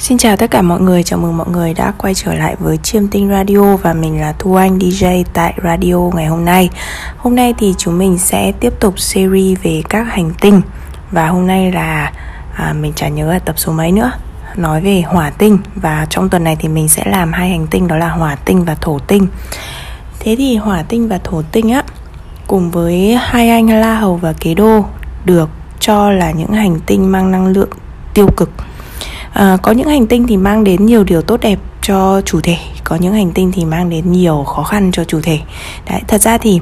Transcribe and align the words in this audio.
Xin 0.00 0.18
chào 0.18 0.36
tất 0.36 0.50
cả 0.50 0.62
mọi 0.62 0.80
người, 0.80 1.02
chào 1.02 1.18
mừng 1.18 1.36
mọi 1.36 1.48
người 1.48 1.74
đã 1.74 1.92
quay 1.98 2.14
trở 2.14 2.34
lại 2.34 2.56
với 2.58 2.76
Chiêm 2.76 3.08
Tinh 3.08 3.30
Radio 3.30 3.76
và 3.76 3.92
mình 3.92 4.20
là 4.20 4.34
Thu 4.38 4.54
Anh 4.54 4.78
DJ 4.78 5.24
tại 5.32 5.54
radio 5.64 5.96
ngày 6.14 6.26
hôm 6.26 6.44
nay. 6.44 6.70
Hôm 7.16 7.34
nay 7.34 7.54
thì 7.58 7.74
chúng 7.78 7.98
mình 7.98 8.18
sẽ 8.18 8.52
tiếp 8.52 8.72
tục 8.80 9.00
series 9.00 9.58
về 9.62 9.82
các 9.88 10.02
hành 10.02 10.32
tinh 10.40 10.62
và 11.10 11.28
hôm 11.28 11.46
nay 11.46 11.72
là 11.72 12.12
à, 12.54 12.72
mình 12.72 12.92
chả 12.96 13.08
nhớ 13.08 13.32
là 13.32 13.38
tập 13.38 13.58
số 13.58 13.72
mấy 13.72 13.92
nữa 13.92 14.12
nói 14.56 14.80
về 14.80 15.02
hỏa 15.06 15.30
tinh 15.30 15.58
và 15.74 16.06
trong 16.10 16.28
tuần 16.28 16.44
này 16.44 16.56
thì 16.60 16.68
mình 16.68 16.88
sẽ 16.88 17.02
làm 17.06 17.32
hai 17.32 17.50
hành 17.50 17.66
tinh 17.66 17.88
đó 17.88 17.96
là 17.96 18.08
hỏa 18.08 18.34
tinh 18.34 18.64
và 18.64 18.74
thổ 18.74 18.98
tinh. 18.98 19.26
Thế 20.20 20.34
thì 20.38 20.56
hỏa 20.56 20.82
tinh 20.82 21.08
và 21.08 21.18
thổ 21.24 21.42
tinh 21.42 21.70
á 21.70 21.82
cùng 22.46 22.70
với 22.70 23.18
hai 23.20 23.50
anh 23.50 23.80
La 23.80 23.94
Hầu 23.94 24.16
và 24.16 24.32
Kế 24.40 24.54
Đô 24.54 24.84
được 25.24 25.48
cho 25.80 26.10
là 26.10 26.30
những 26.30 26.52
hành 26.52 26.80
tinh 26.86 27.12
mang 27.12 27.30
năng 27.30 27.46
lượng 27.46 27.70
tiêu 28.14 28.28
cực 28.36 28.50
à, 29.32 29.56
có 29.62 29.72
những 29.72 29.88
hành 29.88 30.06
tinh 30.06 30.26
thì 30.26 30.36
mang 30.36 30.64
đến 30.64 30.86
nhiều 30.86 31.04
điều 31.04 31.22
tốt 31.22 31.40
đẹp 31.40 31.58
cho 31.82 32.20
chủ 32.24 32.40
thể 32.40 32.56
có 32.84 32.96
những 32.96 33.12
hành 33.12 33.32
tinh 33.32 33.52
thì 33.52 33.64
mang 33.64 33.90
đến 33.90 34.12
nhiều 34.12 34.44
khó 34.44 34.62
khăn 34.62 34.92
cho 34.92 35.04
chủ 35.04 35.20
thể. 35.22 35.38
Đấy 35.90 36.00
thật 36.08 36.20
ra 36.20 36.38
thì 36.38 36.60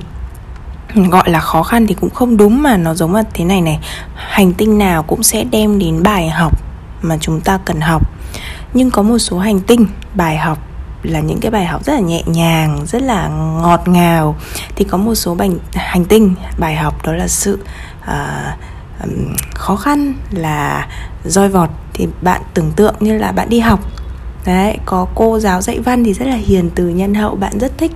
ừ, 0.95 1.03
gọi 1.03 1.31
là 1.31 1.41
khó 1.41 1.63
khăn 1.63 1.87
thì 1.87 1.95
cũng 1.95 2.11
không 2.11 2.37
đúng 2.37 2.63
mà 2.63 2.77
nó 2.77 2.95
giống 2.95 3.15
là 3.15 3.23
thế 3.35 3.45
này 3.45 3.61
này. 3.61 3.79
Hành 4.15 4.53
tinh 4.53 4.79
nào 4.79 5.03
cũng 5.03 5.23
sẽ 5.23 5.45
đem 5.45 5.79
đến 5.79 6.03
bài 6.03 6.29
học 6.29 6.61
mà 7.03 7.17
chúng 7.21 7.41
ta 7.41 7.59
cần 7.65 7.81
học. 7.81 8.11
Nhưng 8.75 8.91
có 8.91 9.03
một 9.03 9.19
số 9.19 9.39
hành 9.39 9.61
tinh 9.61 9.87
bài 10.15 10.37
học 10.37 10.59
là 11.03 11.21
những 11.21 11.41
cái 11.41 11.51
bài 11.51 11.67
học 11.67 11.85
rất 11.85 11.93
là 11.93 12.01
nhẹ 12.01 12.23
nhàng 12.27 12.87
rất 12.87 13.03
là 13.03 13.29
ngọt 13.29 13.89
ngào. 13.89 14.37
Thì 14.77 14.85
có 14.85 14.99
một 14.99 15.15
số 15.15 15.35
bài, 15.35 15.51
hành 15.73 16.05
tinh 16.05 16.35
bài 16.59 16.77
học 16.77 17.07
đó 17.07 17.13
là 17.13 17.29
sự 17.29 17.59
uh, 18.03 18.09
um, 19.03 19.35
khó 19.55 19.77
khăn 19.77 20.15
là 20.31 20.87
roi 21.29 21.49
vọt 21.49 21.71
thì 21.95 22.09
bạn 22.23 22.43
tưởng 22.55 22.73
tượng 22.77 22.95
như 23.01 23.19
là 23.19 23.33
bạn 23.33 23.49
đi 23.49 23.61
học. 23.61 23.81
Đấy, 24.47 24.79
có 24.85 25.07
cô 25.15 25.39
giáo 25.39 25.63
dạy 25.63 25.79
văn 25.79 26.05
thì 26.05 26.15
rất 26.15 26.25
là 26.29 26.37
hiền 26.37 26.71
từ 26.75 26.89
nhân 26.89 27.15
hậu, 27.15 27.35
bạn 27.35 27.59
rất 27.59 27.79
thích 27.79 27.93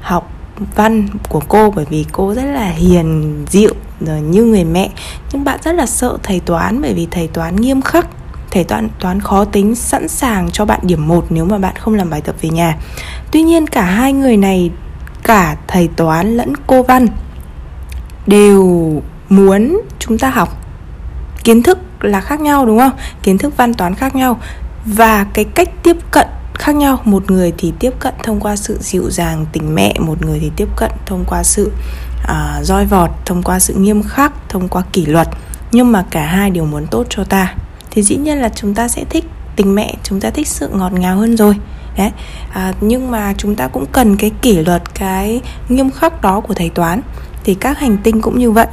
học 0.00 0.30
văn 0.74 1.08
của 1.28 1.42
cô 1.48 1.70
bởi 1.70 1.84
vì 1.90 2.06
cô 2.12 2.34
rất 2.34 2.44
là 2.44 2.68
hiền 2.68 3.44
dịu, 3.50 3.74
rồi 4.00 4.20
như 4.20 4.44
người 4.44 4.64
mẹ. 4.64 4.90
Nhưng 5.32 5.44
bạn 5.44 5.58
rất 5.62 5.74
là 5.74 5.86
sợ 5.86 6.18
thầy 6.22 6.40
toán 6.40 6.82
bởi 6.82 6.94
vì 6.94 7.08
thầy 7.10 7.28
toán 7.28 7.56
nghiêm 7.56 7.82
khắc, 7.82 8.06
thầy 8.50 8.64
toán 8.64 8.88
toán 9.00 9.20
khó 9.20 9.44
tính, 9.44 9.74
sẵn 9.74 10.08
sàng 10.08 10.50
cho 10.50 10.64
bạn 10.64 10.80
điểm 10.82 11.08
1 11.08 11.26
nếu 11.30 11.44
mà 11.44 11.58
bạn 11.58 11.74
không 11.76 11.94
làm 11.94 12.10
bài 12.10 12.20
tập 12.20 12.34
về 12.40 12.48
nhà. 12.48 12.76
Tuy 13.32 13.42
nhiên 13.42 13.66
cả 13.66 13.82
hai 13.82 14.12
người 14.12 14.36
này, 14.36 14.70
cả 15.22 15.56
thầy 15.66 15.88
toán 15.88 16.36
lẫn 16.36 16.52
cô 16.66 16.82
văn 16.82 17.06
đều 18.26 18.92
muốn 19.28 19.80
chúng 19.98 20.18
ta 20.18 20.30
học 20.30 20.62
kiến 21.44 21.62
thức 21.62 21.78
là 22.00 22.20
khác 22.20 22.40
nhau 22.40 22.66
đúng 22.66 22.78
không? 22.78 22.92
Kiến 23.22 23.38
thức 23.38 23.56
văn 23.56 23.74
toán 23.74 23.94
khác 23.94 24.14
nhau. 24.14 24.40
Và 24.84 25.26
cái 25.32 25.44
cách 25.44 25.68
tiếp 25.82 25.96
cận 26.10 26.26
khác 26.54 26.74
nhau. 26.74 27.00
Một 27.04 27.30
người 27.30 27.52
thì 27.58 27.72
tiếp 27.78 27.94
cận 27.98 28.14
thông 28.22 28.40
qua 28.40 28.56
sự 28.56 28.78
dịu 28.80 29.10
dàng 29.10 29.46
tình 29.52 29.74
mẹ 29.74 29.94
một 29.98 30.22
người 30.26 30.38
thì 30.40 30.50
tiếp 30.56 30.68
cận 30.76 30.90
thông 31.06 31.24
qua 31.24 31.42
sự 31.42 31.72
uh, 32.22 32.64
roi 32.64 32.86
vọt 32.86 33.10
thông 33.24 33.42
qua 33.42 33.58
sự 33.58 33.74
nghiêm 33.74 34.02
khắc 34.02 34.32
thông 34.48 34.68
qua 34.68 34.82
kỷ 34.92 35.06
luật. 35.06 35.28
Nhưng 35.72 35.92
mà 35.92 36.04
cả 36.10 36.26
hai 36.26 36.50
đều 36.50 36.64
muốn 36.64 36.86
tốt 36.86 37.06
cho 37.08 37.24
ta. 37.24 37.54
Thì 37.90 38.02
dĩ 38.02 38.16
nhiên 38.16 38.38
là 38.38 38.48
chúng 38.48 38.74
ta 38.74 38.88
sẽ 38.88 39.04
thích 39.10 39.24
tình 39.56 39.74
mẹ 39.74 39.94
chúng 40.02 40.20
ta 40.20 40.30
thích 40.30 40.48
sự 40.48 40.68
ngọt 40.68 40.92
ngào 40.92 41.16
hơn 41.16 41.36
rồi. 41.36 41.54
Đấy. 41.96 42.10
À, 42.52 42.72
nhưng 42.80 43.10
mà 43.10 43.34
chúng 43.38 43.56
ta 43.56 43.68
cũng 43.68 43.86
cần 43.92 44.16
cái 44.16 44.30
kỷ 44.42 44.56
luật 44.56 44.94
cái 44.94 45.40
nghiêm 45.68 45.90
khắc 45.90 46.22
đó 46.22 46.40
của 46.40 46.54
thầy 46.54 46.68
toán. 46.68 47.00
Thì 47.44 47.54
các 47.54 47.78
hành 47.78 47.96
tinh 48.02 48.20
cũng 48.20 48.38
như 48.38 48.50
vậy 48.50 48.66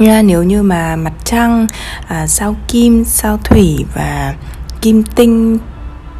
nha 0.00 0.22
nếu 0.22 0.42
như 0.42 0.62
mà 0.62 0.96
mặt 0.96 1.12
trăng 1.24 1.66
à, 2.08 2.26
sao 2.26 2.56
kim 2.68 3.04
sao 3.04 3.38
thủy 3.44 3.84
và 3.94 4.34
kim 4.80 5.02
tinh 5.02 5.58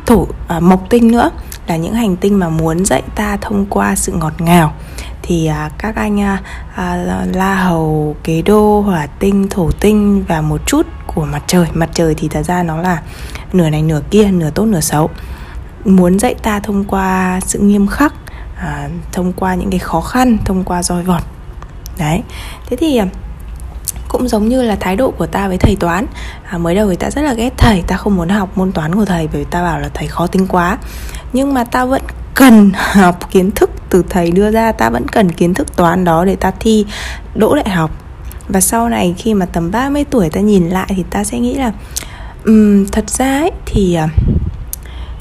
thổ 0.07 0.27
à, 0.49 0.61
mộc 0.61 0.91
tinh 0.91 1.09
nữa 1.13 1.31
là 1.67 1.77
những 1.77 1.95
hành 1.95 2.17
tinh 2.17 2.39
mà 2.39 2.49
muốn 2.49 2.85
dạy 2.85 3.03
ta 3.15 3.37
thông 3.41 3.67
qua 3.67 3.97
sự 3.97 4.13
ngọt 4.13 4.41
ngào 4.41 4.73
thì 5.31 5.47
à, 5.47 5.71
các 5.79 5.97
anh 5.97 6.21
à, 6.21 6.43
à, 6.75 6.97
la 7.35 7.55
hầu 7.55 8.17
kế 8.25 8.43
đô 8.43 8.81
hỏa 8.81 9.07
tinh 9.07 9.49
thổ 9.51 9.71
tinh 9.71 10.25
và 10.29 10.41
một 10.41 10.61
chút 10.67 10.87
của 11.07 11.25
mặt 11.25 11.43
trời. 11.47 11.67
Mặt 11.75 11.91
trời 11.95 12.15
thì 12.15 12.29
thật 12.29 12.43
ra 12.43 12.63
nó 12.63 12.77
là 12.77 13.03
nửa 13.53 13.71
này 13.71 13.83
nửa 13.83 14.01
kia 14.11 14.31
nửa 14.31 14.51
tốt 14.51 14.65
nửa 14.65 14.81
xấu. 14.81 15.11
Muốn 15.85 16.19
dạy 16.19 16.35
ta 16.35 16.61
thông 16.61 16.85
qua 16.85 17.41
sự 17.47 17.59
nghiêm 17.59 17.87
khắc 17.87 18.15
à, 18.57 18.89
thông 19.13 19.33
qua 19.33 19.55
những 19.55 19.71
cái 19.71 19.79
khó 19.79 20.01
khăn 20.01 20.39
thông 20.45 20.65
qua 20.65 20.83
roi 20.83 21.03
vọt. 21.03 21.23
Đấy. 21.99 22.23
Thế 22.67 22.77
thì 22.77 22.97
à, 22.97 23.07
cũng 24.11 24.29
giống 24.29 24.49
như 24.49 24.63
là 24.63 24.77
thái 24.77 24.97
độ 24.97 25.11
của 25.11 25.27
ta 25.27 25.49
với 25.49 25.59
thầy 25.59 25.77
toán. 25.77 26.07
À, 26.45 26.59
mới 26.59 26.75
đầu 26.75 26.91
thì 26.91 26.97
ta 26.97 27.11
rất 27.11 27.23
là 27.23 27.35
ghét 27.35 27.51
thầy 27.57 27.83
ta 27.87 27.97
không 27.97 28.17
muốn 28.17 28.29
học 28.29 28.59
môn 28.59 28.73
toán 28.73 28.95
của 28.95 29.05
thầy 29.05 29.29
bởi 29.33 29.41
vì 29.41 29.47
ta 29.51 29.63
bảo 29.63 29.81
là 29.81 29.89
thầy 29.95 30.07
khó 30.07 30.27
tính 30.27 30.47
quá. 30.47 30.79
Nhưng 31.33 31.55
mà 31.55 31.65
ta 31.65 31.85
vẫn 31.85 32.03
cần 32.35 32.71
học 32.93 33.31
kiến 33.31 33.51
thức 33.51 33.71
từ 33.91 34.05
thầy 34.11 34.31
đưa 34.31 34.51
ra 34.51 34.73
ta 34.73 34.91
vẫn 34.91 35.09
cần 35.09 35.33
kiến 35.33 35.55
thức 35.55 35.77
toán 35.77 36.05
đó 36.05 36.25
để 36.25 36.37
ta 36.37 36.53
thi 36.61 36.87
đỗ 37.35 37.55
đại 37.55 37.71
học. 37.71 37.91
Và 38.49 38.61
sau 38.61 38.89
này 38.89 39.15
khi 39.19 39.35
mà 39.35 39.47
tầm 39.47 39.71
30 39.71 40.05
tuổi 40.11 40.31
ta 40.31 40.41
nhìn 40.41 40.69
lại 40.69 40.93
thì 40.97 41.05
ta 41.11 41.25
sẽ 41.25 41.39
nghĩ 41.39 41.55
là 41.55 41.73
um, 42.45 42.87
thật 42.87 43.11
ra 43.11 43.39
ấy, 43.39 43.51
thì 43.67 43.99
uh, 44.05 44.11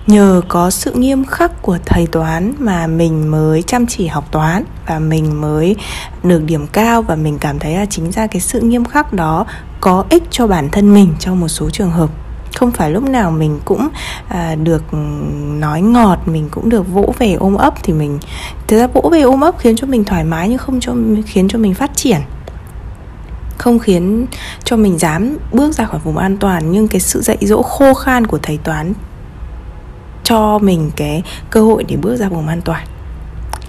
nhờ 0.10 0.42
có 0.48 0.70
sự 0.70 0.94
nghiêm 0.94 1.26
khắc 1.26 1.62
của 1.62 1.78
thầy 1.86 2.08
toán 2.08 2.54
mà 2.60 2.88
mình 2.88 3.32
mới 3.32 3.62
chăm 3.62 3.88
chỉ 3.88 4.08
học 4.08 4.32
toán 4.32 4.64
và 4.88 5.00
mình 5.00 5.42
mới 5.42 5.76
được 6.24 6.44
điểm 6.46 6.68
cao 6.68 7.02
và 7.02 7.16
mình 7.16 7.40
cảm 7.40 7.60
thấy 7.60 7.76
là 7.76 7.86
chính 7.86 8.12
ra 8.12 8.28
cái 8.28 8.42
sự 8.42 8.62
nghiêm 8.62 8.86
khắc 8.86 9.14
đó 9.14 9.46
có 9.82 10.06
ích 10.10 10.24
cho 10.32 10.48
bản 10.48 10.70
thân 10.72 10.94
mình 10.94 11.14
trong 11.20 11.40
một 11.40 11.48
số 11.48 11.70
trường 11.70 11.92
hợp. 11.92 12.10
Không 12.56 12.72
phải 12.72 12.92
lúc 12.92 13.04
nào 13.04 13.32
mình 13.32 13.60
cũng 13.66 13.88
à, 14.28 14.56
được 14.56 14.84
nói 15.60 15.82
ngọt 15.82 16.20
mình 16.26 16.50
cũng 16.52 16.70
được 16.70 16.88
vỗ 16.88 17.14
về 17.20 17.34
ôm 17.34 17.56
ấp 17.56 17.74
thì 17.84 17.94
mình 17.94 18.20
thực 18.68 18.80
ra 18.80 18.88
vỗ 18.88 19.10
về 19.12 19.22
ôm 19.22 19.42
ấp 19.42 19.56
khiến 19.60 19.76
cho 19.76 19.88
mình 19.88 20.04
thoải 20.04 20.24
mái 20.24 20.50
nhưng 20.50 20.58
không 20.58 20.80
cho 20.80 20.94
khiến 21.26 21.48
cho 21.48 21.60
mình 21.60 21.74
phát 21.74 21.92
triển. 21.96 22.20
Không 23.58 23.80
khiến 23.80 24.26
cho 24.64 24.78
mình 24.78 25.00
dám 25.00 25.38
bước 25.52 25.74
ra 25.74 25.86
khỏi 25.86 26.00
vùng 26.04 26.18
an 26.18 26.38
toàn 26.38 26.72
nhưng 26.72 26.88
cái 26.88 27.02
sự 27.02 27.22
dạy 27.22 27.38
dỗ 27.42 27.62
khô 27.62 27.94
khan 27.94 28.28
của 28.28 28.40
thầy 28.44 28.58
toán 28.58 28.94
cho 30.30 30.60
mình 30.60 30.92
cái 30.96 31.24
cơ 31.50 31.62
hội 31.62 31.84
để 31.84 31.96
bước 31.96 32.16
ra 32.16 32.30
vùng 32.30 32.48
an 32.48 32.62
toàn. 32.62 32.86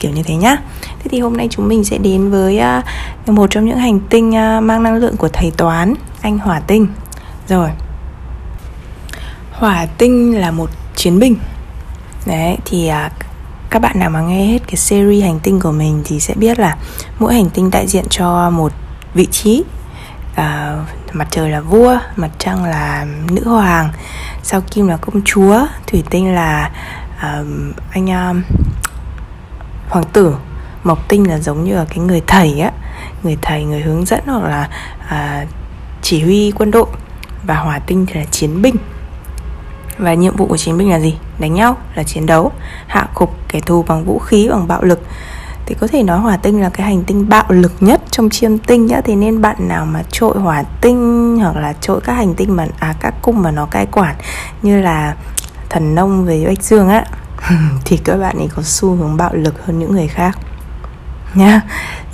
Kiểu 0.01 0.13
như 0.13 0.23
thế 0.23 0.37
nhá. 0.37 0.57
Thế 0.83 1.09
thì 1.11 1.21
hôm 1.21 1.37
nay 1.37 1.49
chúng 1.51 1.69
mình 1.69 1.85
sẽ 1.85 1.99
đến 1.99 2.31
với 2.31 2.59
à, 2.59 2.83
một 3.27 3.51
trong 3.51 3.65
những 3.65 3.79
hành 3.79 4.01
tinh 4.01 4.37
à, 4.37 4.61
mang 4.61 4.83
năng 4.83 4.95
lượng 4.95 5.17
của 5.17 5.29
thầy 5.29 5.51
toán 5.51 5.95
anh 6.23 6.39
hỏa 6.39 6.61
tinh. 6.61 6.87
Rồi. 7.49 7.71
Hỏa 9.53 9.87
tinh 9.87 10.41
là 10.41 10.51
một 10.51 10.71
chiến 10.97 11.19
binh. 11.19 11.37
Đấy 12.27 12.57
thì 12.65 12.89
à, 12.89 13.11
các 13.71 13.83
bạn 13.83 13.99
nào 13.99 14.11
mà 14.11 14.21
nghe 14.21 14.47
hết 14.47 14.59
cái 14.67 14.77
series 14.77 15.25
hành 15.25 15.41
tinh 15.41 15.61
của 15.61 15.73
mình 15.73 16.03
thì 16.05 16.21
sẽ 16.21 16.35
biết 16.35 16.59
là 16.59 16.77
mỗi 17.19 17.35
hành 17.35 17.51
tinh 17.51 17.71
đại 17.71 17.87
diện 17.87 18.05
cho 18.11 18.51
một 18.51 18.73
vị 19.15 19.27
trí. 19.27 19.65
À, 20.35 20.77
mặt 21.13 21.29
trời 21.31 21.51
là 21.51 21.61
vua 21.61 21.99
mặt 22.17 22.31
trăng 22.39 22.65
là 22.65 23.07
nữ 23.31 23.43
hoàng 23.45 23.89
sao 24.43 24.61
kim 24.71 24.89
là 24.89 24.97
công 24.97 25.23
chúa 25.25 25.67
thủy 25.87 26.05
tinh 26.11 26.35
là 26.35 26.71
um, 27.23 27.73
anh 27.91 28.07
um, 28.07 28.43
hoàng 29.89 30.05
tử. 30.13 30.35
Mộc 30.85 31.09
tinh 31.09 31.29
là 31.29 31.39
giống 31.39 31.65
như 31.65 31.75
là 31.75 31.85
cái 31.89 31.99
người 31.99 32.23
thầy 32.27 32.61
á. 32.61 32.71
Người 33.23 33.37
thầy 33.43 33.65
người 33.65 33.81
hướng 33.81 34.05
dẫn 34.05 34.21
hoặc 34.27 34.45
là 34.45 34.69
uh, 35.05 35.49
chỉ 36.03 36.23
huy 36.23 36.51
quân 36.51 36.71
đội. 36.71 36.87
Và 37.47 37.55
hỏa 37.55 37.79
tinh 37.79 38.07
thì 38.07 38.21
là 38.21 38.27
chiến 38.31 38.63
binh. 38.63 38.77
Và 39.99 40.15
nhiệm 40.15 40.37
vụ 40.37 40.47
của 40.47 40.57
chiến 40.57 40.79
binh 40.79 40.91
là 40.91 41.01
gì? 41.01 41.19
Đánh 41.39 41.55
nhau 41.55 41.77
là 41.95 42.03
chiến 42.03 42.27
đấu. 42.27 42.53
Hạ 42.87 43.09
gục 43.15 43.37
kẻ 43.49 43.61
thù 43.61 43.83
bằng 43.83 44.05
vũ 44.05 44.19
khí 44.19 44.49
bằng 44.49 44.69
bạo 44.69 44.83
lực. 44.83 45.01
Thì 45.67 45.75
có 45.81 45.87
thể 45.87 46.03
nói 46.03 46.19
hỏa 46.19 46.37
tinh 46.37 46.61
là 46.61 46.71
cái 46.71 46.87
hành 46.87 47.05
tinh 47.05 47.29
bạo 47.29 47.45
lực 47.49 47.73
nhất 47.81 48.01
trong 48.11 48.31
chiêm 48.31 48.59
tinh 48.59 48.87
nhá. 48.87 49.01
Thế 49.05 49.17
nên 49.17 49.41
bạn 49.43 49.69
nào 49.69 49.87
mà 49.87 50.03
trội 50.11 50.39
hỏa 50.39 50.63
tinh 50.63 51.30
hoặc 51.41 51.57
là 51.57 51.73
trội 51.73 52.01
các 52.01 52.13
hành 52.13 52.35
tinh 52.35 52.57
mà 52.57 52.67
à 52.79 52.95
các 53.01 53.15
cung 53.23 53.43
mà 53.43 53.51
nó 53.51 53.67
cai 53.67 53.87
quản, 53.87 54.17
như 54.63 54.81
là 54.81 55.17
thần 55.69 55.95
nông 55.95 56.25
về 56.25 56.45
bách 56.47 56.63
dương 56.63 56.89
á, 56.89 57.05
thì 57.85 57.97
các 58.05 58.17
bạn 58.17 58.37
ấy 58.39 58.49
có 58.57 58.63
xu 58.63 58.95
hướng 58.95 59.17
bạo 59.17 59.35
lực 59.35 59.67
hơn 59.67 59.79
những 59.79 59.93
người 59.93 60.09
khác 60.09 60.39
nha 61.35 61.61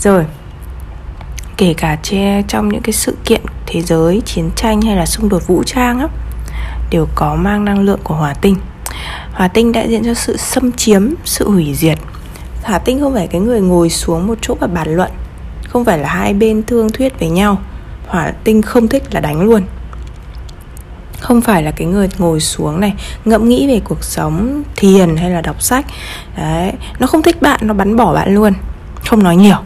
rồi, 0.01 0.25
kể 1.57 1.75
cả 1.75 1.97
che, 2.03 2.43
trong 2.49 2.69
những 2.69 2.83
cái 2.83 2.93
sự 2.93 3.17
kiện 3.25 3.41
thế 3.67 3.83
giới, 3.83 4.23
chiến 4.25 4.51
tranh 4.57 4.83
hay 4.83 4.97
là 4.97 5.07
xung 5.07 5.29
đột 5.29 5.47
vũ 5.47 5.63
trang 5.67 5.99
á, 5.99 6.09
đều 6.91 7.09
có 7.15 7.35
mang 7.35 7.65
năng 7.65 7.81
lượng 7.81 8.01
của 8.05 8.15
hỏa 8.15 8.35
tinh. 8.35 8.57
Hỏa 9.33 9.49
tinh 9.49 9.73
đại 9.73 9.89
diện 9.89 10.05
cho 10.05 10.15
sự 10.15 10.37
xâm 10.37 10.73
chiếm, 10.73 11.15
sự 11.25 11.51
hủy 11.51 11.75
diệt. 11.75 11.99
Hỏa 12.63 12.79
Tinh 12.79 13.01
không 13.01 13.15
phải 13.15 13.27
cái 13.27 13.41
người 13.41 13.61
ngồi 13.61 13.91
xuống 13.91 14.27
một 14.27 14.39
chỗ 14.41 14.55
và 14.61 14.67
bàn 14.67 14.97
luận, 14.97 15.11
Không 15.69 15.85
phải 15.85 15.99
là 15.99 16.09
hai 16.09 16.35
bên 16.35 16.63
thương 16.63 16.91
thuyết 16.91 17.21
với 17.21 17.29
nhau. 17.29 17.59
Hỏa 18.07 18.33
Tinh 18.45 18.63
không 18.63 18.89
thích 18.89 19.03
là 19.15 19.21
đánh 19.21 19.41
luôn 19.41 19.63
không 21.21 21.41
phải 21.41 21.63
là 21.63 21.71
cái 21.71 21.87
người 21.87 22.09
ngồi 22.19 22.41
xuống 22.41 22.81
này 22.81 22.95
ngẫm 23.25 23.49
nghĩ 23.49 23.67
về 23.69 23.81
cuộc 23.85 24.05
sống 24.05 24.63
thiền 24.77 25.17
hay 25.17 25.31
là 25.31 25.41
đọc 25.41 25.63
sách 25.63 25.87
đấy 26.37 26.73
nó 26.99 27.07
không 27.07 27.23
thích 27.23 27.43
bạn 27.43 27.61
nó 27.63 27.75
bắn 27.75 27.97
bỏ 27.97 28.15
bạn 28.15 28.35
luôn 28.35 28.53
không 29.07 29.23
nói 29.23 29.37
nhiều 29.37 29.57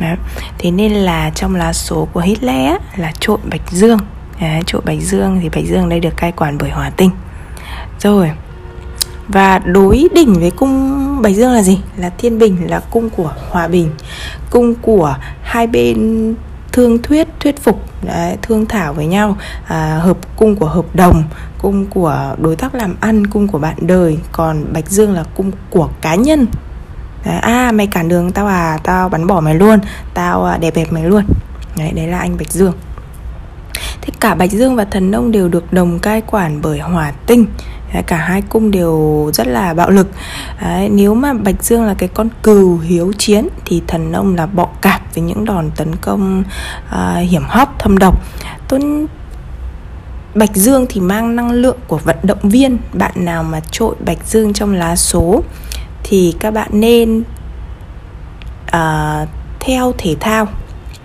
đấy. 0.00 0.16
thế 0.58 0.70
nên 0.70 0.92
là 0.92 1.30
trong 1.34 1.54
lá 1.54 1.72
số 1.72 2.08
của 2.12 2.20
Hitler 2.20 2.72
là 2.96 3.12
trộn 3.20 3.40
bạch 3.50 3.70
dương 3.70 3.98
đấy, 4.40 4.62
trộn 4.66 4.82
bạch 4.84 5.00
dương 5.00 5.38
thì 5.42 5.48
bạch 5.48 5.64
dương 5.64 5.88
đây 5.88 6.00
được 6.00 6.16
cai 6.16 6.32
quản 6.32 6.58
bởi 6.58 6.70
hỏa 6.70 6.90
tinh 6.90 7.10
rồi 8.00 8.30
và 9.28 9.58
đối 9.58 10.08
đỉnh 10.14 10.34
với 10.34 10.50
cung 10.50 10.98
Bạch 11.22 11.34
Dương 11.34 11.52
là 11.52 11.62
gì? 11.62 11.78
Là 11.96 12.10
thiên 12.18 12.38
bình 12.38 12.56
là 12.70 12.80
cung 12.90 13.10
của 13.10 13.32
hòa 13.50 13.68
bình 13.68 13.90
Cung 14.50 14.74
của 14.74 15.16
hai 15.42 15.66
bên 15.66 16.34
thương 16.78 17.02
thuyết 17.02 17.28
thuyết 17.40 17.62
phục 17.62 17.82
đấy, 18.02 18.36
thương 18.42 18.66
thảo 18.66 18.92
với 18.92 19.06
nhau. 19.06 19.36
À, 19.66 19.98
hợp 20.02 20.16
cung 20.36 20.56
của 20.56 20.66
hợp 20.66 20.84
đồng 20.94 21.24
cung 21.58 21.86
của 21.86 22.34
đối 22.42 22.56
tác 22.56 22.74
làm 22.74 22.96
ăn 23.00 23.26
cung 23.26 23.48
của 23.48 23.58
bạn 23.58 23.76
đời. 23.80 24.18
Còn 24.32 24.64
bạch 24.72 24.90
dương 24.90 25.12
là 25.12 25.24
cung 25.36 25.50
của 25.70 25.88
cá 26.00 26.14
nhân. 26.14 26.46
Đấy, 27.24 27.38
à 27.38 27.72
mày 27.72 27.86
cản 27.86 28.08
đường 28.08 28.32
tao 28.32 28.46
à 28.46 28.78
tao 28.84 29.08
bắn 29.08 29.26
bỏ 29.26 29.40
mày 29.40 29.54
luôn 29.54 29.78
tao 30.14 30.44
à, 30.44 30.58
đẹp 30.58 30.74
đẹp 30.74 30.92
mày 30.92 31.04
luôn. 31.04 31.24
Đấy 31.76 31.92
đấy 31.92 32.06
là 32.06 32.18
anh 32.18 32.36
bạch 32.38 32.50
dương. 32.50 32.72
Thế 34.00 34.12
cả 34.20 34.34
bạch 34.34 34.50
dương 34.50 34.76
và 34.76 34.84
thần 34.84 35.10
nông 35.10 35.32
đều 35.32 35.48
được 35.48 35.72
đồng 35.72 35.98
cai 35.98 36.20
quản 36.20 36.62
bởi 36.62 36.78
hỏa 36.78 37.12
tinh. 37.26 37.46
Đấy, 37.94 38.02
cả 38.02 38.16
hai 38.16 38.42
cung 38.42 38.70
đều 38.70 39.30
rất 39.34 39.46
là 39.46 39.74
bạo 39.74 39.90
lực. 39.90 40.08
Đấy, 40.62 40.88
nếu 40.88 41.14
mà 41.14 41.32
bạch 41.32 41.64
dương 41.64 41.84
là 41.84 41.94
cái 41.94 42.08
con 42.08 42.28
cừu 42.42 42.78
hiếu 42.78 43.12
chiến 43.18 43.48
thì 43.64 43.82
thần 43.86 44.12
nông 44.12 44.36
là 44.36 44.46
bọ 44.46 44.68
cạp 44.80 44.97
với 45.14 45.24
những 45.24 45.44
đòn 45.44 45.70
tấn 45.76 45.96
công 45.96 46.44
uh, 46.94 47.28
hiểm 47.30 47.42
hóc 47.48 47.74
thâm 47.78 47.98
độc. 47.98 48.22
Tôi 48.68 48.80
Bạch 50.34 50.56
Dương 50.56 50.86
thì 50.88 51.00
mang 51.00 51.36
năng 51.36 51.50
lượng 51.50 51.76
của 51.86 51.98
vận 51.98 52.16
động 52.22 52.48
viên. 52.48 52.78
Bạn 52.92 53.12
nào 53.14 53.42
mà 53.42 53.60
trội 53.70 53.94
Bạch 54.04 54.26
Dương 54.26 54.52
trong 54.52 54.74
lá 54.74 54.96
số 54.96 55.42
Thì 56.02 56.34
các 56.40 56.50
bạn 56.50 56.68
nên 56.72 57.22
uh, 58.76 59.28
theo 59.60 59.92
thể 59.98 60.16
thao. 60.20 60.46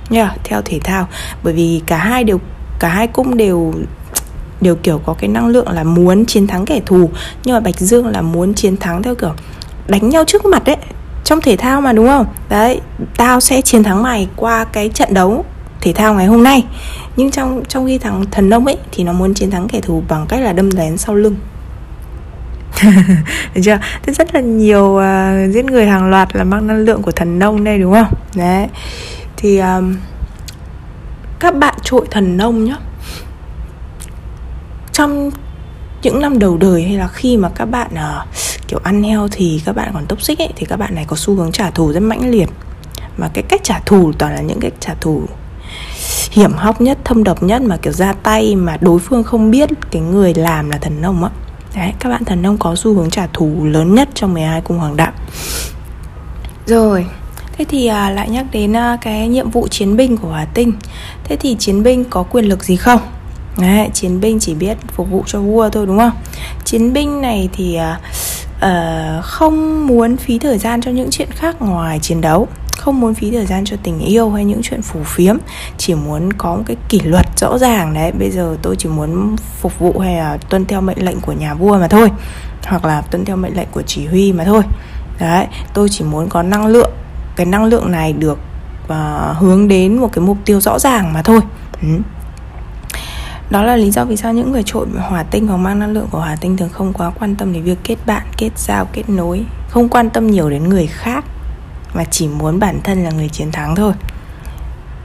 Nha 0.09 0.21
yeah, 0.21 0.39
theo 0.44 0.61
thể 0.65 0.79
thao. 0.83 1.07
Bởi 1.44 1.53
vì 1.53 1.81
cả 1.85 1.97
hai 1.97 2.23
đều 2.23 2.39
cả 2.79 2.89
hai 2.89 3.07
cung 3.07 3.38
đều 3.38 3.73
đều 4.61 4.75
kiểu 4.75 5.01
có 5.06 5.13
cái 5.13 5.27
năng 5.27 5.47
lượng 5.47 5.69
là 5.69 5.83
muốn 5.83 6.25
chiến 6.25 6.47
thắng 6.47 6.65
kẻ 6.65 6.81
thù. 6.85 7.09
Nhưng 7.44 7.56
mà 7.56 7.59
bạch 7.59 7.79
dương 7.79 8.07
là 8.07 8.21
muốn 8.21 8.53
chiến 8.53 8.77
thắng 8.77 9.03
theo 9.03 9.15
kiểu 9.15 9.33
đánh 9.88 10.09
nhau 10.09 10.23
trước 10.27 10.45
mặt 10.45 10.63
đấy 10.65 10.77
trong 11.23 11.41
thể 11.41 11.55
thao 11.55 11.81
mà 11.81 11.93
đúng 11.93 12.07
không? 12.07 12.25
Đấy 12.49 12.81
tao 13.17 13.39
sẽ 13.39 13.61
chiến 13.61 13.83
thắng 13.83 14.03
mày 14.03 14.27
qua 14.35 14.63
cái 14.63 14.89
trận 14.89 15.13
đấu 15.13 15.45
thể 15.81 15.93
thao 15.93 16.13
ngày 16.13 16.25
hôm 16.25 16.43
nay. 16.43 16.65
Nhưng 17.15 17.31
trong 17.31 17.63
trong 17.67 17.87
khi 17.87 17.97
thằng 17.97 18.25
thần 18.31 18.49
nông 18.49 18.65
ấy 18.65 18.77
thì 18.91 19.03
nó 19.03 19.13
muốn 19.13 19.33
chiến 19.33 19.51
thắng 19.51 19.67
kẻ 19.67 19.81
thù 19.81 20.03
bằng 20.09 20.25
cách 20.29 20.41
là 20.41 20.53
đâm 20.53 20.69
lén 20.69 20.97
sau 20.97 21.15
lưng. 21.15 21.35
Được 23.53 23.61
chưa? 23.63 23.79
Thế 24.03 24.13
rất 24.13 24.35
là 24.35 24.41
nhiều 24.41 24.85
uh, 24.85 25.53
giết 25.53 25.65
người 25.65 25.87
hàng 25.87 26.09
loạt 26.09 26.35
là 26.35 26.43
mang 26.43 26.67
năng 26.67 26.77
lượng 26.77 27.01
của 27.01 27.11
thần 27.11 27.39
nông 27.39 27.63
đây 27.63 27.79
đúng 27.79 27.93
không? 27.93 28.13
Đấy. 28.35 28.67
Thì 29.37 29.57
um, 29.59 29.95
các 31.39 31.55
bạn 31.55 31.75
trội 31.83 32.05
thần 32.11 32.37
nông 32.37 32.63
nhá. 32.63 32.77
Trong 34.91 35.31
những 36.01 36.21
năm 36.21 36.39
đầu 36.39 36.57
đời 36.57 36.83
hay 36.83 36.97
là 36.97 37.07
khi 37.07 37.37
mà 37.37 37.49
các 37.49 37.65
bạn 37.65 37.87
uh, 37.93 38.27
kiểu 38.73 38.81
ăn 38.83 39.03
heo 39.03 39.27
thì 39.31 39.61
các 39.65 39.75
bạn 39.75 39.91
còn 39.93 40.05
toxic 40.05 40.25
xích 40.25 40.39
ấy 40.39 40.53
thì 40.55 40.65
các 40.65 40.77
bạn 40.77 40.95
này 40.95 41.05
có 41.07 41.15
xu 41.15 41.35
hướng 41.35 41.51
trả 41.51 41.69
thù 41.69 41.93
rất 41.93 41.99
mãnh 41.99 42.29
liệt 42.29 42.49
mà 43.17 43.29
cái 43.33 43.43
cách 43.49 43.61
trả 43.63 43.79
thù 43.79 44.11
toàn 44.17 44.35
là 44.35 44.41
những 44.41 44.59
cách 44.59 44.73
trả 44.79 44.93
thù 45.01 45.21
hiểm 46.31 46.53
hóc 46.53 46.81
nhất 46.81 46.97
thâm 47.03 47.23
độc 47.23 47.43
nhất 47.43 47.61
mà 47.61 47.77
kiểu 47.77 47.93
ra 47.93 48.13
tay 48.13 48.55
mà 48.55 48.77
đối 48.81 48.99
phương 48.99 49.23
không 49.23 49.51
biết 49.51 49.69
cái 49.91 50.01
người 50.01 50.33
làm 50.33 50.69
là 50.69 50.77
thần 50.77 51.01
nông 51.01 51.23
á 51.23 51.29
đấy 51.75 51.93
các 51.99 52.09
bạn 52.09 52.25
thần 52.25 52.41
nông 52.41 52.57
có 52.57 52.75
xu 52.75 52.93
hướng 52.93 53.09
trả 53.09 53.27
thù 53.33 53.65
lớn 53.65 53.95
nhất 53.95 54.09
trong 54.13 54.33
12 54.33 54.61
cung 54.61 54.77
hoàng 54.77 54.97
đạo 54.97 55.11
rồi 56.65 57.05
Thế 57.57 57.65
thì 57.69 57.87
à, 57.87 58.09
lại 58.09 58.29
nhắc 58.29 58.45
đến 58.51 58.75
à, 58.75 58.97
cái 59.01 59.27
nhiệm 59.27 59.49
vụ 59.49 59.67
chiến 59.67 59.97
binh 59.97 60.17
của 60.17 60.27
Hỏa 60.27 60.45
Tinh 60.45 60.73
Thế 61.23 61.35
thì 61.35 61.55
chiến 61.59 61.83
binh 61.83 62.03
có 62.03 62.23
quyền 62.23 62.45
lực 62.45 62.63
gì 62.63 62.75
không? 62.75 62.99
Đấy, 63.57 63.89
chiến 63.93 64.21
binh 64.21 64.39
chỉ 64.39 64.53
biết 64.53 64.77
phục 64.87 65.09
vụ 65.09 65.23
cho 65.27 65.39
vua 65.39 65.69
thôi 65.69 65.85
đúng 65.85 65.97
không? 65.97 66.11
Chiến 66.65 66.93
binh 66.93 67.21
này 67.21 67.49
thì 67.53 67.75
à, 67.75 67.99
uh, 68.65 69.24
không 69.24 69.88
muốn 69.88 70.18
phí 70.18 70.39
thời 70.39 70.57
gian 70.57 70.81
cho 70.81 70.92
những 70.92 71.10
chuyện 71.12 71.31
khác 71.31 71.62
ngoài 71.62 72.00
chiến 72.00 72.21
đấu 72.21 72.48
không 72.77 73.00
muốn 73.00 73.13
phí 73.13 73.31
thời 73.31 73.45
gian 73.45 73.65
cho 73.65 73.77
tình 73.83 74.00
yêu 74.00 74.30
hay 74.30 74.45
những 74.45 74.62
chuyện 74.63 74.81
phù 74.81 75.04
phiếm. 75.04 75.38
Chỉ 75.77 75.95
muốn 75.95 76.33
có 76.33 76.56
một 76.56 76.63
cái 76.65 76.77
kỷ 76.89 77.00
luật 77.00 77.25
rõ 77.38 77.57
ràng 77.57 77.94
đấy. 77.94 78.12
Bây 78.12 78.31
giờ 78.31 78.57
tôi 78.62 78.75
chỉ 78.75 78.89
muốn 78.89 79.36
phục 79.62 79.80
vụ 79.80 80.00
hay 80.00 80.15
là 80.15 80.38
tuân 80.50 80.65
theo 80.65 80.81
mệnh 80.81 81.06
lệnh 81.06 81.19
của 81.19 81.33
nhà 81.33 81.54
vua 81.54 81.77
mà 81.77 81.88
thôi 81.88 82.12
hoặc 82.65 82.86
là 82.86 83.01
tuân 83.01 83.25
theo 83.25 83.36
mệnh 83.36 83.56
lệnh 83.56 83.68
của 83.71 83.81
chỉ 83.81 84.06
huy 84.06 84.33
mà 84.33 84.44
thôi. 84.44 84.63
Đấy 85.19 85.48
tôi 85.74 85.89
chỉ 85.89 86.04
muốn 86.04 86.30
có 86.30 86.44
năng 86.44 86.68
lượng 86.68 86.92
cái 87.36 87.45
năng 87.45 87.66
lượng 87.66 87.92
này 87.92 88.13
được 88.13 88.39
uh, 88.86 89.38
hướng 89.38 89.68
đến 89.68 89.98
một 89.98 90.09
cái 90.13 90.25
mục 90.25 90.38
tiêu 90.45 90.62
rõ 90.62 90.80
ràng 90.80 91.13
mà 91.13 91.21
thôi. 91.21 91.39
Ừ 91.81 91.88
đó 93.50 93.63
là 93.63 93.75
lý 93.75 93.92
do 93.92 94.06
vì 94.06 94.16
sao 94.16 94.34
những 94.34 94.51
người 94.51 94.63
trội 94.66 94.88
hỏa 95.10 95.24
tinh 95.24 95.48
hoặc 95.48 95.57
mang 95.57 95.80
năng 95.80 95.94
lượng 95.94 96.07
của 96.12 96.19
hỏa 96.19 96.36
tinh 96.42 96.57
thường 96.57 96.69
không 96.69 96.94
quá 96.94 97.12
quan 97.19 97.36
tâm 97.36 97.54
đến 97.54 97.63
việc 97.63 97.78
kết 97.84 97.98
bạn 98.06 98.28
kết 98.38 98.50
giao 98.57 98.86
kết 98.94 99.10
nối 99.10 99.45
không 99.69 99.90
quan 99.90 100.10
tâm 100.10 100.28
nhiều 100.28 100.50
đến 100.50 100.69
người 100.69 100.88
khác 100.88 101.25
mà 101.94 102.04
chỉ 102.12 102.28
muốn 102.28 102.60
bản 102.60 102.80
thân 102.84 103.04
là 103.04 103.12
người 103.12 103.30
chiến 103.30 103.51
thắng 103.51 103.75
thôi. 103.75 103.94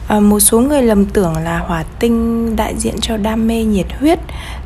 À, 0.08 0.20
một 0.20 0.40
số 0.40 0.61
người 0.61 0.82
lầm 0.82 1.06
tưởng 1.06 1.37
là 1.37 1.58
hỏa 1.58 1.85
tinh 1.99 2.56
đại 2.56 2.75
diện 2.79 2.94
cho 3.00 3.17
đam 3.17 3.46
mê 3.46 3.64
nhiệt 3.64 3.87
huyết. 4.00 4.19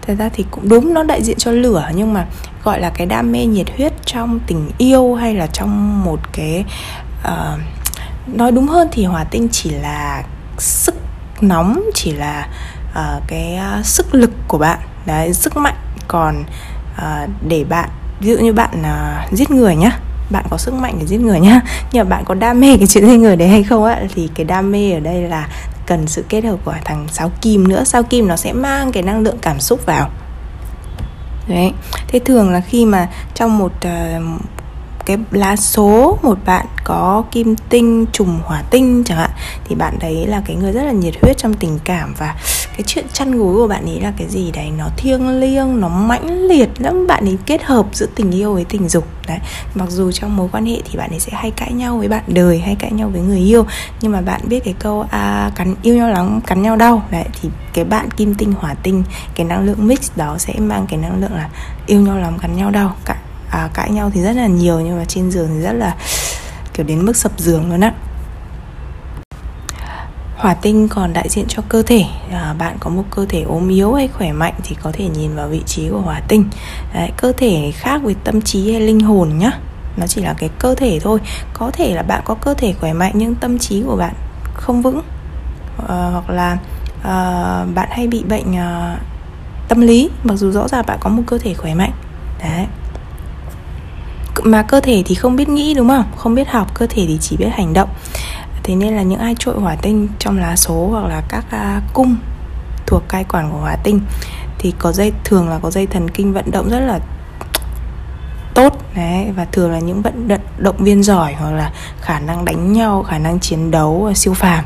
Thật 0.07 0.15
ra 0.19 0.29
thì 0.33 0.45
cũng 0.51 0.69
đúng 0.69 0.95
nó 0.95 1.03
đại 1.03 1.23
diện 1.23 1.39
cho 1.39 1.51
lửa 1.51 1.91
nhưng 1.95 2.13
mà 2.13 2.27
gọi 2.65 2.81
là 2.81 2.91
cái 2.91 3.07
đam 3.07 3.33
mê 3.33 3.45
nhiệt 3.45 3.67
huyết 3.77 3.93
trong 4.07 4.41
tình 4.47 4.71
yêu 4.79 5.15
hay 5.15 5.35
là 5.35 5.47
trong 5.47 6.05
một 6.05 6.21
cái 6.33 6.65
uh, 7.25 7.61
nói 8.27 8.53
đúng 8.53 8.67
hơn 8.67 8.89
thì 8.93 9.05
hỏa 9.05 9.25
tinh 9.25 9.49
chỉ 9.53 9.71
là 9.71 10.25
sức 10.59 10.95
nóng 11.41 11.83
chỉ 11.95 12.13
là 12.13 12.49
uh, 12.93 13.23
cái 13.27 13.59
uh, 13.81 13.87
sức 13.87 14.15
lực 14.15 14.31
của 14.49 14.59
bạn 14.59 14.79
đấy 15.07 15.35
sức 15.35 15.57
mạnh 15.57 15.77
còn 16.09 16.45
uh, 16.97 17.31
để 17.49 17.65
bạn 17.65 17.89
ví 18.21 18.31
dụ 18.31 18.39
như 18.39 18.53
bạn 18.53 18.83
uh, 18.83 19.33
giết 19.33 19.51
người 19.51 19.77
nhá 19.77 19.99
bạn 20.31 20.45
có 20.51 20.57
sức 20.57 20.75
mạnh 20.75 20.97
để 21.01 21.07
giết 21.07 21.21
người 21.21 21.41
nhá 21.41 21.61
nhưng 21.93 22.05
mà 22.05 22.17
bạn 22.17 22.25
có 22.25 22.35
đam 22.35 22.61
mê 22.61 22.77
cái 22.77 22.87
chuyện 22.87 23.07
giết 23.07 23.17
người 23.17 23.37
đấy 23.37 23.49
hay 23.49 23.63
không 23.63 23.85
á 23.85 24.01
thì 24.15 24.31
cái 24.35 24.45
đam 24.45 24.73
mê 24.73 24.93
ở 24.93 25.01
đây 25.01 25.23
là 25.23 25.49
cần 25.87 26.07
sự 26.07 26.25
kết 26.29 26.45
hợp 26.45 26.57
của 26.65 26.75
thằng 26.85 27.07
sáu 27.13 27.31
kim 27.41 27.69
nữa. 27.69 27.85
Sao 27.85 28.03
kim 28.03 28.29
nó 28.29 28.37
sẽ 28.37 28.53
mang 28.53 28.93
cái 28.93 29.03
năng 29.03 29.21
lượng 29.21 29.39
cảm 29.43 29.61
xúc 29.61 29.87
vào. 29.87 30.11
Đấy 31.49 31.73
thế 32.09 32.19
thường 32.19 32.51
là 32.51 32.61
khi 32.61 32.87
mà 32.87 33.09
trong 33.35 33.59
một 33.59 33.73
uh, 33.77 34.43
cái 35.07 35.19
lá 35.31 35.57
số 35.57 36.19
một 36.23 36.39
bạn 36.47 36.67
có 36.85 37.25
kim 37.31 37.57
tinh 37.57 38.07
trùng 38.13 38.41
hỏa 38.45 38.63
tinh 38.71 39.05
chẳng 39.05 39.19
hạn 39.19 39.31
thì 39.65 39.75
bạn 39.75 39.99
đấy 40.01 40.27
là 40.27 40.43
cái 40.47 40.57
người 40.57 40.73
rất 40.73 40.83
là 40.83 40.93
nhiệt 40.93 41.15
huyết 41.23 41.39
trong 41.39 41.55
tình 41.55 41.79
cảm 41.85 42.15
và 42.19 42.35
cái 42.73 42.83
chuyện 42.87 43.07
chăn 43.13 43.39
gối 43.39 43.57
của 43.57 43.69
bạn 43.69 43.85
ấy 43.85 44.01
là 44.01 44.13
cái 44.17 44.29
gì 44.29 44.51
đấy 44.51 44.71
nó 44.79 44.89
thiêng 44.97 45.41
liêng 45.41 45.81
nó 45.81 45.89
mãnh 45.89 46.47
liệt 46.47 46.69
lắm. 46.79 47.07
Bạn 47.07 47.25
ấy 47.25 47.39
kết 47.47 47.63
hợp 47.63 47.87
giữa 47.93 48.07
tình 48.15 48.31
yêu 48.31 48.55
với 48.55 48.65
tình 48.65 48.89
dục. 48.89 49.07
Đấy 49.29 49.39
mặc 49.75 49.91
dù 49.91 50.13
trong 50.13 50.37
mối 50.37 50.49
quan 50.53 50.67
hệ 50.67 50.77
thì 50.85 50.99
bạn 50.99 51.11
ấy 51.11 51.21
sẽ 51.21 51.33
hay 51.35 51.51
cãi 51.51 51.73
nhau 51.73 51.99
với 51.99 52.09
bạn 52.09 52.23
đời 52.27 52.59
hay 52.59 52.77
cãi 52.79 52.93
nhau 52.93 53.09
với 53.09 53.21
người 53.21 53.39
yêu 53.39 53.67
nhưng 54.01 54.13
mà 54.13 54.21
bạn 54.21 54.41
biết 54.45 54.61
cái 54.65 54.75
câu 54.79 55.07
à, 55.11 55.51
cắn 55.57 55.75
yêu 55.83 55.97
nhau 55.97 56.11
lắm 56.11 56.41
cắn 56.47 56.63
nhau 56.63 56.77
đau. 56.77 57.03
Đấy 57.11 57.25
thì 57.41 57.49
cái 57.73 57.85
bạn 57.85 58.11
kim 58.11 58.35
tinh 58.35 58.53
hỏa 58.53 58.75
tinh 58.75 59.05
cái 59.35 59.47
năng 59.47 59.67
lượng 59.67 59.87
mix 59.87 60.11
đó 60.17 60.39
sẽ 60.39 60.55
mang 60.59 60.87
cái 60.89 60.99
năng 60.99 61.21
lượng 61.21 61.35
là 61.35 61.49
yêu 61.87 62.01
nhau 62.01 62.19
lắm 62.19 62.39
cắn 62.39 62.57
nhau 62.57 62.71
đau. 62.71 62.97
Cả 63.05 63.17
à, 63.51 63.69
cãi 63.75 63.91
nhau 63.91 64.11
thì 64.15 64.23
rất 64.23 64.37
là 64.37 64.47
nhiều 64.47 64.81
nhưng 64.81 64.99
mà 64.99 65.05
trên 65.05 65.31
giường 65.31 65.49
thì 65.55 65.61
rất 65.61 65.73
là 65.73 65.97
kiểu 66.75 66.87
đến 66.87 67.07
mức 67.07 67.17
sập 67.17 67.33
giường 67.39 67.71
luôn 67.71 67.81
á. 67.81 67.93
Hỏa 70.37 70.55
tinh 70.55 70.89
còn 70.89 71.13
đại 71.13 71.29
diện 71.29 71.45
cho 71.49 71.63
cơ 71.69 71.83
thể. 71.83 72.05
À, 72.31 72.55
Bạn 72.59 72.77
có 72.81 72.91
một 72.91 73.05
cơ 73.11 73.27
thể 73.29 73.43
ốm 73.43 73.69
yếu 73.69 73.95
hay 73.95 74.09
khỏe 74.09 74.33
mạnh 74.33 74.55
Thì 74.65 74.77
có 74.83 74.93
thể 74.93 75.09
nhìn 75.09 75.35
vào 75.37 75.49
vị 75.49 75.63
trí 75.67 75.89
của 75.89 76.01
hỏa 76.01 76.21
tinh. 76.29 76.45
Đấy, 76.95 77.11
Cơ 77.17 77.33
thể 77.37 77.73
khác 77.75 78.01
với 78.05 78.15
tâm 78.25 78.43
trí 78.43 78.73
hay 78.73 78.81
linh 78.81 79.01
hồn 79.01 79.39
nhá. 79.39 79.51
Nó 79.97 80.07
chỉ 80.07 80.21
là 80.21 80.35
cái 80.39 80.51
cơ 80.59 80.75
thể 80.75 80.99
thôi. 81.03 81.21
Có 81.53 81.71
thể 81.71 81.95
là 81.95 82.03
bạn 82.03 82.23
có 82.25 82.35
cơ 82.35 82.55
thể 82.55 82.75
khỏe 82.81 82.93
mạnh 82.93 83.13
Nhưng 83.15 83.35
tâm 83.35 83.59
trí 83.59 83.83
của 83.83 83.97
bạn 83.97 84.15
không 84.55 84.83
vững. 84.83 85.01
À, 85.89 86.09
Hoặc 86.13 86.31
là 86.31 86.59
à, 87.03 87.65
bạn 87.75 87.89
hay 87.93 88.07
bị 88.07 88.25
bệnh 88.29 88.57
à, 88.57 88.99
tâm 89.69 89.81
lý. 89.81 90.11
Mặc 90.25 90.35
dù 90.35 90.51
rõ 90.51 90.69
ràng 90.69 90.85
bạn 90.87 90.99
có 91.01 91.11
một 91.11 91.23
cơ 91.27 91.39
thể 91.39 91.55
khỏe 91.55 91.75
mạnh. 91.75 91.93
Đấy. 92.43 92.67
Mà 94.45 94.63
cơ 94.63 94.81
thể 94.81 95.03
thì 95.07 95.15
không 95.15 95.37
biết 95.37 95.49
nghĩ 95.49 95.75
đúng 95.75 95.89
không? 95.89 96.05
Không 96.17 96.35
biết 96.35 96.49
học 96.49 96.75
cơ 96.75 96.87
thể 96.87 97.05
thì 97.09 97.19
chỉ 97.21 97.37
biết 97.37 97.49
hành 97.53 97.73
động 97.73 97.89
thế 98.63 98.75
nên 98.77 98.95
là 98.95 99.03
những 99.03 99.21
ai 99.21 99.35
trội 99.39 99.61
hỏa 99.61 99.77
tinh 99.77 100.09
trong 100.19 100.39
lá 100.39 100.57
số 100.57 100.89
hoặc 100.91 101.05
là 101.05 101.23
các 101.29 101.45
uh, 101.47 101.83
cung 101.93 102.17
thuộc 102.87 103.03
cai 103.09 103.25
quản 103.25 103.51
của 103.51 103.59
hỏa 103.59 103.77
tinh 103.77 104.01
thì 104.59 104.75
có 104.79 104.93
dây 104.93 105.13
thường 105.25 105.49
là 105.49 105.59
có 105.63 105.71
dây 105.71 105.87
thần 105.87 106.11
kinh 106.11 106.33
vận 106.33 106.51
động 106.51 106.71
rất 106.71 106.81
là 106.81 107.01
tốt 108.55 108.79
đấy 108.95 109.33
và 109.37 109.45
thường 109.45 109.71
là 109.71 109.79
những 109.79 110.03
vận 110.03 110.29
động 110.59 110.77
viên 110.79 111.03
giỏi 111.03 111.35
hoặc 111.35 111.51
là 111.51 111.73
khả 112.01 112.21
năng 112.21 112.45
đánh 112.45 112.73
nhau 112.73 113.03
khả 113.03 113.19
năng 113.19 113.41
chiến 113.41 113.71
đấu 113.71 114.11
à, 114.11 114.15
siêu 114.15 114.35
phàm. 114.35 114.65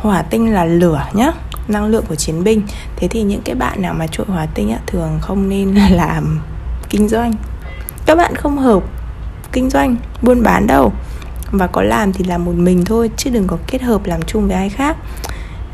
Hỏa 0.00 0.22
tinh 0.22 0.54
là 0.54 0.64
lửa 0.64 1.06
nhá 1.12 1.32
năng 1.68 1.86
lượng 1.86 2.04
của 2.08 2.14
chiến 2.14 2.44
binh. 2.44 2.62
Thế 2.96 3.08
thì 3.08 3.22
những 3.22 3.42
cái 3.42 3.54
bạn 3.54 3.82
nào 3.82 3.94
mà 3.94 4.06
trội 4.06 4.26
hỏa 4.28 4.46
tinh 4.46 4.70
á, 4.70 4.78
thường 4.86 5.18
không 5.20 5.48
nên 5.48 5.74
làm 5.90 6.40
kinh 6.88 7.08
doanh. 7.08 7.32
Các 8.06 8.14
bạn 8.14 8.34
không 8.34 8.58
hợp 8.58 8.82
kinh 9.52 9.70
doanh 9.70 9.96
buôn 10.22 10.42
bán 10.42 10.66
đâu 10.66 10.92
và 11.58 11.66
có 11.66 11.82
làm 11.82 12.12
thì 12.12 12.24
làm 12.24 12.44
một 12.44 12.54
mình 12.54 12.84
thôi 12.84 13.10
chứ 13.16 13.30
đừng 13.30 13.46
có 13.46 13.58
kết 13.66 13.82
hợp 13.82 14.06
làm 14.06 14.22
chung 14.22 14.46
với 14.46 14.56
ai 14.56 14.68
khác 14.68 14.96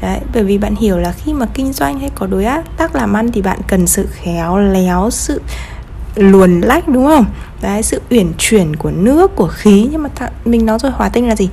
Đấy, 0.01 0.19
bởi 0.35 0.45
vì 0.45 0.59
bạn 0.59 0.75
hiểu 0.75 0.99
là 0.99 1.13
khi 1.13 1.33
mà 1.33 1.47
kinh 1.55 1.73
doanh 1.73 1.99
hay 2.01 2.11
có 2.15 2.27
đối 2.27 2.47
tác 2.77 2.95
làm 2.95 3.13
ăn 3.13 3.33
thì 3.33 3.43
bạn 3.43 3.59
cần 3.67 3.87
sự 3.87 4.07
khéo 4.13 4.59
léo, 4.59 5.11
sự 5.11 5.43
luồn 6.15 6.61
lách 6.61 6.89
đúng 6.89 7.07
không? 7.07 7.25
Đấy, 7.63 7.83
sự 7.83 8.01
uyển 8.11 8.33
chuyển 8.39 8.77
của 8.77 8.91
nước, 8.91 9.37
của 9.37 9.49
khí 9.49 9.89
Nhưng 9.91 10.03
mà 10.03 10.09
ta, 10.09 10.29
mình 10.45 10.67
nói 10.67 10.79
rồi 10.79 10.93
hòa 10.93 11.09
tinh 11.09 11.29
là 11.29 11.37
gì? 11.37 11.49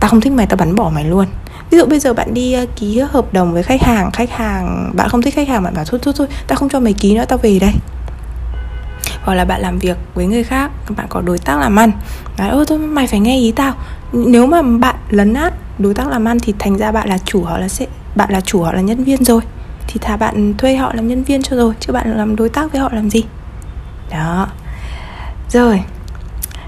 Tao 0.00 0.10
không 0.10 0.20
thích 0.20 0.32
mày, 0.32 0.46
tao 0.46 0.56
bắn 0.56 0.74
bỏ 0.74 0.90
mày 0.94 1.04
luôn 1.04 1.26
ví 1.70 1.78
dụ 1.78 1.86
bây 1.86 2.00
giờ 2.00 2.14
bạn 2.14 2.34
đi 2.34 2.56
uh, 2.62 2.68
ký 2.76 2.98
hợp 2.98 3.32
đồng 3.32 3.52
với 3.52 3.62
khách 3.62 3.82
hàng 3.82 4.10
khách 4.10 4.30
hàng 4.30 4.92
bạn 4.94 5.08
không 5.08 5.22
thích 5.22 5.34
khách 5.34 5.48
hàng 5.48 5.62
bạn 5.62 5.74
bảo 5.74 5.84
thôi 5.84 6.00
thôi 6.02 6.14
thôi 6.16 6.26
tao 6.46 6.56
không 6.56 6.68
cho 6.68 6.80
mày 6.80 6.92
ký 6.92 7.14
nữa 7.14 7.24
tao 7.28 7.38
về 7.38 7.58
đây 7.58 7.72
hoặc 9.30 9.36
là 9.36 9.44
bạn 9.44 9.60
làm 9.60 9.78
việc 9.78 9.96
với 10.14 10.26
người 10.26 10.44
khác 10.44 10.70
bạn 10.96 11.06
có 11.08 11.20
đối 11.20 11.38
tác 11.38 11.58
làm 11.58 11.78
ăn. 11.78 11.92
Nói 12.38 12.48
ôi 12.48 12.64
thôi 12.68 12.78
mày 12.78 13.06
phải 13.06 13.20
nghe 13.20 13.38
ý 13.38 13.52
tao. 13.52 13.74
Nếu 14.12 14.46
mà 14.46 14.62
bạn 14.62 14.94
lấn 15.10 15.34
át 15.34 15.52
đối 15.78 15.94
tác 15.94 16.08
làm 16.08 16.24
ăn 16.24 16.38
thì 16.38 16.54
thành 16.58 16.78
ra 16.78 16.92
bạn 16.92 17.08
là 17.08 17.18
chủ 17.18 17.42
họ 17.42 17.58
là 17.58 17.68
sẽ 17.68 17.86
bạn 18.14 18.32
là 18.32 18.40
chủ 18.40 18.62
họ 18.62 18.72
là 18.72 18.80
nhân 18.80 19.04
viên 19.04 19.24
rồi. 19.24 19.40
Thì 19.86 20.00
thà 20.00 20.16
bạn 20.16 20.54
thuê 20.58 20.76
họ 20.76 20.92
làm 20.94 21.08
nhân 21.08 21.24
viên 21.24 21.42
cho 21.42 21.56
rồi 21.56 21.74
chứ 21.80 21.92
bạn 21.92 22.16
làm 22.16 22.36
đối 22.36 22.48
tác 22.48 22.72
với 22.72 22.80
họ 22.80 22.88
làm 22.92 23.10
gì? 23.10 23.24
Đó. 24.10 24.48
Rồi. 25.50 25.82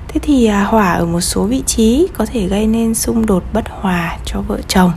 Thế 0.09 0.21
thì 0.23 0.47
à, 0.47 0.65
hỏa 0.65 0.93
ở 0.93 1.07
một 1.07 1.21
số 1.21 1.45
vị 1.45 1.63
trí 1.67 2.09
có 2.15 2.27
thể 2.27 2.47
gây 2.47 2.67
nên 2.67 2.95
xung 2.95 3.27
đột 3.27 3.45
bất 3.53 3.65
hòa 3.69 4.17
cho 4.25 4.41
vợ 4.41 4.59
chồng. 4.69 4.93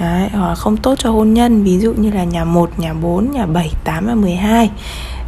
Đấy, 0.00 0.28
hoặc 0.32 0.54
không 0.54 0.76
tốt 0.76 0.94
cho 0.98 1.10
hôn 1.10 1.34
nhân 1.34 1.64
Ví 1.64 1.78
dụ 1.78 1.92
như 1.92 2.10
là 2.10 2.24
nhà 2.24 2.44
1, 2.44 2.78
nhà 2.78 2.94
4, 2.94 3.30
nhà 3.30 3.46
7, 3.46 3.72
8 3.84 4.06
và 4.06 4.14
12 4.14 4.70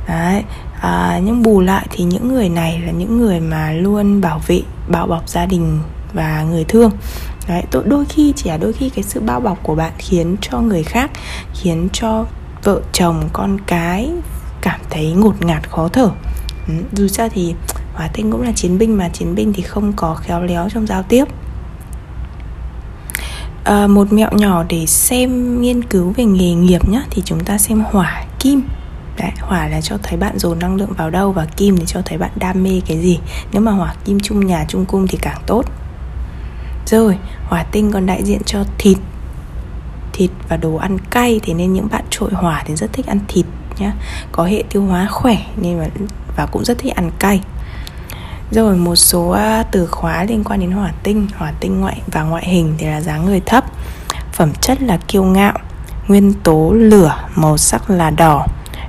Đấy, 0.08 0.42
à, 0.84 1.20
nhưng 1.24 1.42
bù 1.42 1.60
lại 1.60 1.86
thì 1.90 2.04
những 2.04 2.28
người 2.28 2.48
này 2.48 2.80
là 2.86 2.92
những 2.92 3.18
người 3.18 3.40
mà 3.40 3.72
luôn 3.72 4.20
bảo 4.20 4.40
vệ, 4.46 4.62
bao 4.88 5.06
bọc 5.06 5.28
gia 5.28 5.46
đình 5.46 5.78
và 6.12 6.42
người 6.42 6.64
thương. 6.64 6.90
Đấy, 7.48 7.62
đôi 7.84 8.04
khi 8.04 8.32
chỉ 8.36 8.50
là 8.50 8.56
đôi 8.56 8.72
khi 8.72 8.88
cái 8.88 9.02
sự 9.02 9.20
bao 9.20 9.40
bọc 9.40 9.58
của 9.62 9.74
bạn 9.74 9.92
khiến 9.98 10.36
cho 10.40 10.60
người 10.60 10.82
khác 10.82 11.10
Khiến 11.54 11.88
cho 11.92 12.26
vợ 12.64 12.80
chồng, 12.92 13.28
con 13.32 13.58
cái 13.66 14.10
cảm 14.60 14.80
thấy 14.90 15.12
ngột 15.12 15.42
ngạt 15.42 15.70
khó 15.70 15.88
thở. 15.88 16.10
Ừ, 16.68 16.74
Dù 16.92 17.08
sao 17.08 17.28
thì 17.28 17.54
Hỏa 17.94 18.08
tinh 18.08 18.30
cũng 18.30 18.42
là 18.42 18.52
chiến 18.52 18.78
binh 18.78 18.96
mà 18.96 19.08
chiến 19.08 19.34
binh 19.34 19.52
thì 19.52 19.62
không 19.62 19.92
có 19.96 20.14
khéo 20.14 20.42
léo 20.42 20.68
trong 20.68 20.86
giao 20.86 21.02
tiếp. 21.02 21.24
À, 23.64 23.86
Một 23.86 24.12
mẹo 24.12 24.30
nhỏ 24.32 24.64
để 24.68 24.86
xem 24.86 25.60
nghiên 25.60 25.84
cứu 25.84 26.12
về 26.16 26.24
nghề 26.24 26.54
nghiệp 26.54 26.88
nhé 26.88 27.02
Thì 27.10 27.22
chúng 27.24 27.44
ta 27.44 27.58
xem 27.58 27.82
hỏa 27.90 28.24
kim. 28.38 28.62
Đấy, 29.18 29.30
hỏa 29.40 29.68
là 29.68 29.80
cho 29.80 29.98
thấy 30.02 30.16
bạn 30.16 30.38
dồn 30.38 30.58
năng 30.58 30.76
lượng 30.76 30.92
vào 30.96 31.10
đâu 31.10 31.32
Và 31.32 31.46
kim 31.56 31.76
thì 31.76 31.84
cho 31.86 32.00
thấy 32.04 32.18
bạn 32.18 32.30
đam 32.36 32.62
mê 32.62 32.80
cái 32.86 32.98
gì. 32.98 33.18
Nếu 33.52 33.62
mà 33.62 33.72
hỏa 33.72 33.94
kim 34.04 34.20
chung 34.20 34.46
nhà 34.46 34.64
chung 34.68 34.84
cung 34.84 35.06
thì 35.06 35.18
càng 35.22 35.40
tốt. 35.46 35.62
Rồi, 36.86 37.18
hỏa 37.44 37.62
tinh 37.62 37.92
còn 37.92 38.06
đại 38.06 38.24
diện 38.24 38.42
cho 38.46 38.64
thịt. 38.78 38.98
Thịt 40.12 40.30
và 40.48 40.56
đồ 40.56 40.74
ăn 40.74 40.98
cay 41.10 41.40
Thế 41.42 41.54
nên 41.54 41.72
những 41.72 41.88
bạn 41.90 42.04
trội 42.10 42.30
hỏa 42.32 42.62
thì 42.66 42.76
rất 42.76 42.92
thích 42.92 43.06
ăn 43.06 43.18
thịt 43.28 43.46
nhá. 43.78 43.92
Có 44.32 44.44
hệ 44.44 44.62
tiêu 44.70 44.82
hóa 44.82 45.06
khỏe 45.10 45.36
nên 45.56 45.78
mà 45.78 45.86
và 46.36 46.46
cũng 46.46 46.64
rất 46.64 46.78
thích 46.78 46.94
ăn 46.94 47.10
cay. 47.18 47.40
Rồi 48.50 48.76
một 48.76 48.96
số 48.96 49.28
à, 49.28 49.62
từ 49.62 49.86
khóa 49.86 50.24
liên 50.24 50.44
quan 50.44 50.60
đến 50.60 50.70
hỏa 50.70 50.92
tinh. 51.02 51.26
Hỏa 51.36 51.52
tinh 51.60 51.80
ngoại 51.80 52.02
và 52.06 52.22
ngoại 52.22 52.48
hình 52.48 52.74
thì 52.78 52.86
là 52.86 53.00
dáng 53.00 53.26
người 53.26 53.40
thấp. 53.40 53.64
Phẩm 54.32 54.52
chất 54.60 54.82
là 54.82 54.98
kiêu 55.08 55.24
ngạo. 55.24 55.58
Nguyên 56.08 56.32
tố 56.32 56.72
lửa, 56.72 57.16
màu 57.34 57.56
sắc 57.56 57.90
là 57.90 58.10
đỏ. 58.10 58.46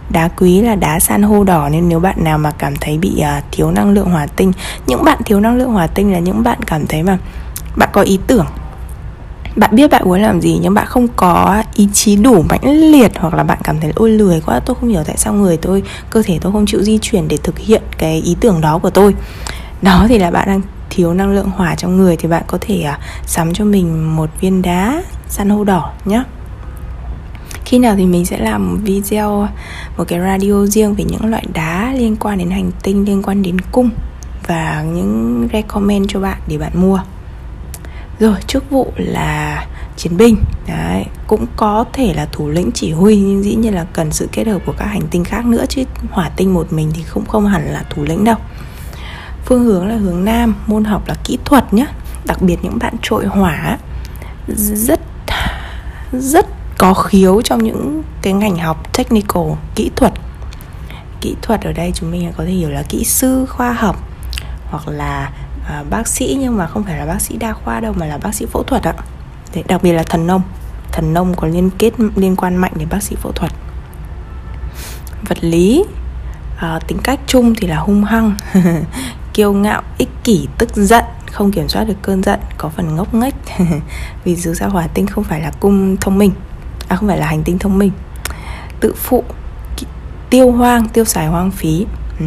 Đá 0.09 0.27
quý 0.27 0.61
là 0.61 0.75
đá 0.75 0.99
san 0.99 1.23
hô 1.23 1.43
đỏ 1.43 1.69
Nên 1.71 1.89
nếu 1.89 1.99
bạn 1.99 2.23
nào 2.23 2.37
mà 2.37 2.51
cảm 2.51 2.75
thấy 2.81 2.97
bị 2.97 3.23
uh, 3.37 3.43
thiếu 3.51 3.71
năng 3.71 3.91
lượng 3.91 4.09
hỏa 4.09 4.27
tinh 4.27 4.51
Những 4.87 5.03
bạn 5.03 5.17
thiếu 5.25 5.39
năng 5.39 5.57
lượng 5.57 5.71
hỏa 5.71 5.87
tinh 5.87 6.11
là 6.11 6.19
những 6.19 6.43
bạn 6.43 6.63
cảm 6.63 6.87
thấy 6.87 7.03
mà 7.03 7.17
Bạn 7.75 7.89
có 7.91 8.01
ý 8.01 8.19
tưởng. 8.27 8.45
Bạn 9.55 9.75
biết 9.75 9.91
bạn 9.91 10.01
muốn 10.05 10.21
làm 10.21 10.41
gì 10.41 10.59
nhưng 10.61 10.73
bạn 10.73 10.85
không 10.85 11.07
có 11.15 11.63
ý 11.73 11.89
chí 11.93 12.15
đủ 12.15 12.45
mãnh 12.49 12.91
liệt 12.91 13.11
hoặc 13.19 13.33
là 13.33 13.43
bạn 13.43 13.57
cảm 13.63 13.79
thấy 13.79 13.91
ôi 13.95 14.09
lười 14.09 14.41
quá 14.45 14.59
tôi 14.59 14.75
không 14.79 14.89
hiểu 14.89 15.03
tại 15.03 15.17
sao 15.17 15.33
người 15.33 15.57
tôi 15.57 15.83
cơ 16.09 16.21
thể 16.25 16.39
tôi 16.41 16.51
không 16.51 16.65
chịu 16.65 16.83
di 16.83 16.99
chuyển 17.01 17.27
để 17.27 17.37
thực 17.37 17.59
hiện 17.59 17.81
cái 17.97 18.21
ý 18.21 18.35
tưởng 18.39 18.61
đó 18.61 18.77
của 18.77 18.89
tôi. 18.89 19.15
Đó 19.81 20.05
thì 20.09 20.17
là 20.17 20.31
bạn 20.31 20.47
đang 20.47 20.61
thiếu 20.89 21.13
năng 21.13 21.31
lượng 21.31 21.49
hỏa 21.49 21.75
trong 21.75 21.97
người 21.97 22.17
thì 22.17 22.27
bạn 22.27 22.43
có 22.47 22.57
thể 22.61 22.85
uh, 22.89 23.27
sắm 23.29 23.53
cho 23.53 23.65
mình 23.65 24.15
một 24.15 24.29
viên 24.41 24.61
đá 24.61 25.03
san 25.27 25.49
hô 25.49 25.63
đỏ 25.63 25.91
nhé 26.05 26.23
khi 27.65 27.79
nào 27.79 27.95
thì 27.97 28.05
mình 28.05 28.25
sẽ 28.25 28.37
làm 28.37 28.71
một 28.71 28.77
video 28.83 29.47
một 29.97 30.03
cái 30.07 30.19
radio 30.19 30.65
riêng 30.65 30.95
về 30.95 31.03
những 31.03 31.25
loại 31.25 31.45
đá 31.53 31.93
liên 31.97 32.15
quan 32.15 32.37
đến 32.37 32.49
hành 32.49 32.71
tinh 32.83 33.05
liên 33.05 33.21
quan 33.23 33.43
đến 33.43 33.61
cung 33.71 33.89
và 34.47 34.83
những 34.93 35.47
recommend 35.53 36.05
cho 36.09 36.19
bạn 36.19 36.37
để 36.47 36.57
bạn 36.57 36.71
mua. 36.73 36.99
Rồi 38.19 38.35
chức 38.47 38.69
vụ 38.69 38.93
là 38.95 39.65
chiến 39.97 40.17
binh. 40.17 40.37
Đấy, 40.67 41.05
cũng 41.27 41.45
có 41.55 41.85
thể 41.93 42.13
là 42.13 42.27
thủ 42.31 42.49
lĩnh 42.49 42.71
chỉ 42.71 42.91
huy 42.91 43.17
nhưng 43.17 43.43
dĩ 43.43 43.55
nhiên 43.55 43.75
là 43.75 43.85
cần 43.93 44.11
sự 44.11 44.29
kết 44.31 44.47
hợp 44.47 44.61
của 44.65 44.73
các 44.77 44.85
hành 44.85 45.07
tinh 45.11 45.23
khác 45.23 45.45
nữa 45.45 45.65
chứ. 45.69 45.83
Hỏa 46.11 46.29
tinh 46.29 46.53
một 46.53 46.73
mình 46.73 46.91
thì 46.93 47.03
cũng 47.13 47.25
không 47.25 47.47
hẳn 47.47 47.65
là 47.73 47.83
thủ 47.89 48.03
lĩnh 48.03 48.23
đâu. 48.23 48.37
Phương 49.45 49.63
hướng 49.63 49.87
là 49.87 49.95
hướng 49.95 50.25
nam 50.25 50.55
môn 50.67 50.83
học 50.83 51.07
là 51.07 51.15
kỹ 51.23 51.37
thuật 51.45 51.73
nhé 51.73 51.85
đặc 52.25 52.41
biệt 52.41 52.57
những 52.61 52.79
bạn 52.79 52.93
trội 53.01 53.25
hỏa 53.25 53.77
rất 54.47 54.99
rất 56.11 56.45
có 56.77 56.93
khiếu 56.93 57.41
trong 57.41 57.63
những 57.63 58.03
cái 58.21 58.33
ngành 58.33 58.57
học 58.57 58.93
technical 58.97 59.43
kỹ 59.75 59.91
thuật. 59.95 60.13
Kỹ 61.21 61.35
thuật 61.41 61.61
ở 61.61 61.73
đây 61.73 61.91
chúng 61.95 62.11
mình 62.11 62.31
có 62.37 62.43
thể 62.45 62.51
hiểu 62.51 62.69
là 62.69 62.83
kỹ 62.89 63.03
sư 63.03 63.45
khoa 63.49 63.73
học 63.73 63.95
hoặc 64.69 64.87
là 64.87 65.31
à, 65.67 65.83
bác 65.89 66.07
sĩ 66.07 66.37
nhưng 66.39 66.57
mà 66.57 66.67
không 66.67 66.83
phải 66.83 66.97
là 66.97 67.05
bác 67.05 67.21
sĩ 67.21 67.37
đa 67.37 67.53
khoa 67.53 67.79
đâu 67.79 67.93
mà 67.97 68.05
là 68.05 68.17
bác 68.17 68.35
sĩ 68.35 68.45
phẫu 68.45 68.63
thuật 68.63 68.83
ạ. 68.83 68.93
Đấy, 69.53 69.63
đặc 69.67 69.83
biệt 69.83 69.93
là 69.93 70.03
thần 70.03 70.27
nông. 70.27 70.41
Thần 70.91 71.13
nông 71.13 71.33
có 71.35 71.47
liên 71.47 71.69
kết 71.77 71.91
liên 72.15 72.35
quan 72.35 72.55
mạnh 72.55 72.71
đến 72.75 72.87
bác 72.91 73.03
sĩ 73.03 73.15
phẫu 73.15 73.31
thuật. 73.31 73.51
Vật 75.27 75.37
lý 75.41 75.83
à, 76.57 76.79
tính 76.87 76.97
cách 77.03 77.19
chung 77.27 77.55
thì 77.55 77.67
là 77.67 77.77
hung 77.77 78.03
hăng 78.03 78.35
kiêu 79.33 79.53
ngạo 79.53 79.81
ích 79.97 80.09
kỷ 80.23 80.47
tức 80.57 80.69
giận 80.75 81.03
không 81.31 81.51
kiểm 81.51 81.67
soát 81.67 81.83
được 81.83 81.95
cơn 82.01 82.23
giận 82.23 82.39
có 82.57 82.69
phần 82.69 82.95
ngốc 82.95 83.13
nghếch. 83.13 83.35
Vì 84.23 84.35
dù 84.35 84.53
sao 84.53 84.69
hỏa 84.69 84.87
tinh 84.87 85.07
không 85.07 85.23
phải 85.23 85.41
là 85.41 85.51
cung 85.59 85.97
thông 85.97 86.17
minh 86.17 86.31
à 86.87 86.95
không 86.95 87.09
phải 87.09 87.17
là 87.17 87.25
hành 87.25 87.43
tinh 87.43 87.59
thông 87.59 87.77
minh. 87.77 87.91
Tự 88.79 88.93
phụ 88.95 89.23
tiêu 90.29 90.51
hoang 90.51 90.89
tiêu 90.89 91.05
xài 91.05 91.27
hoang 91.27 91.51
phí. 91.51 91.85
Ừ. 92.19 92.25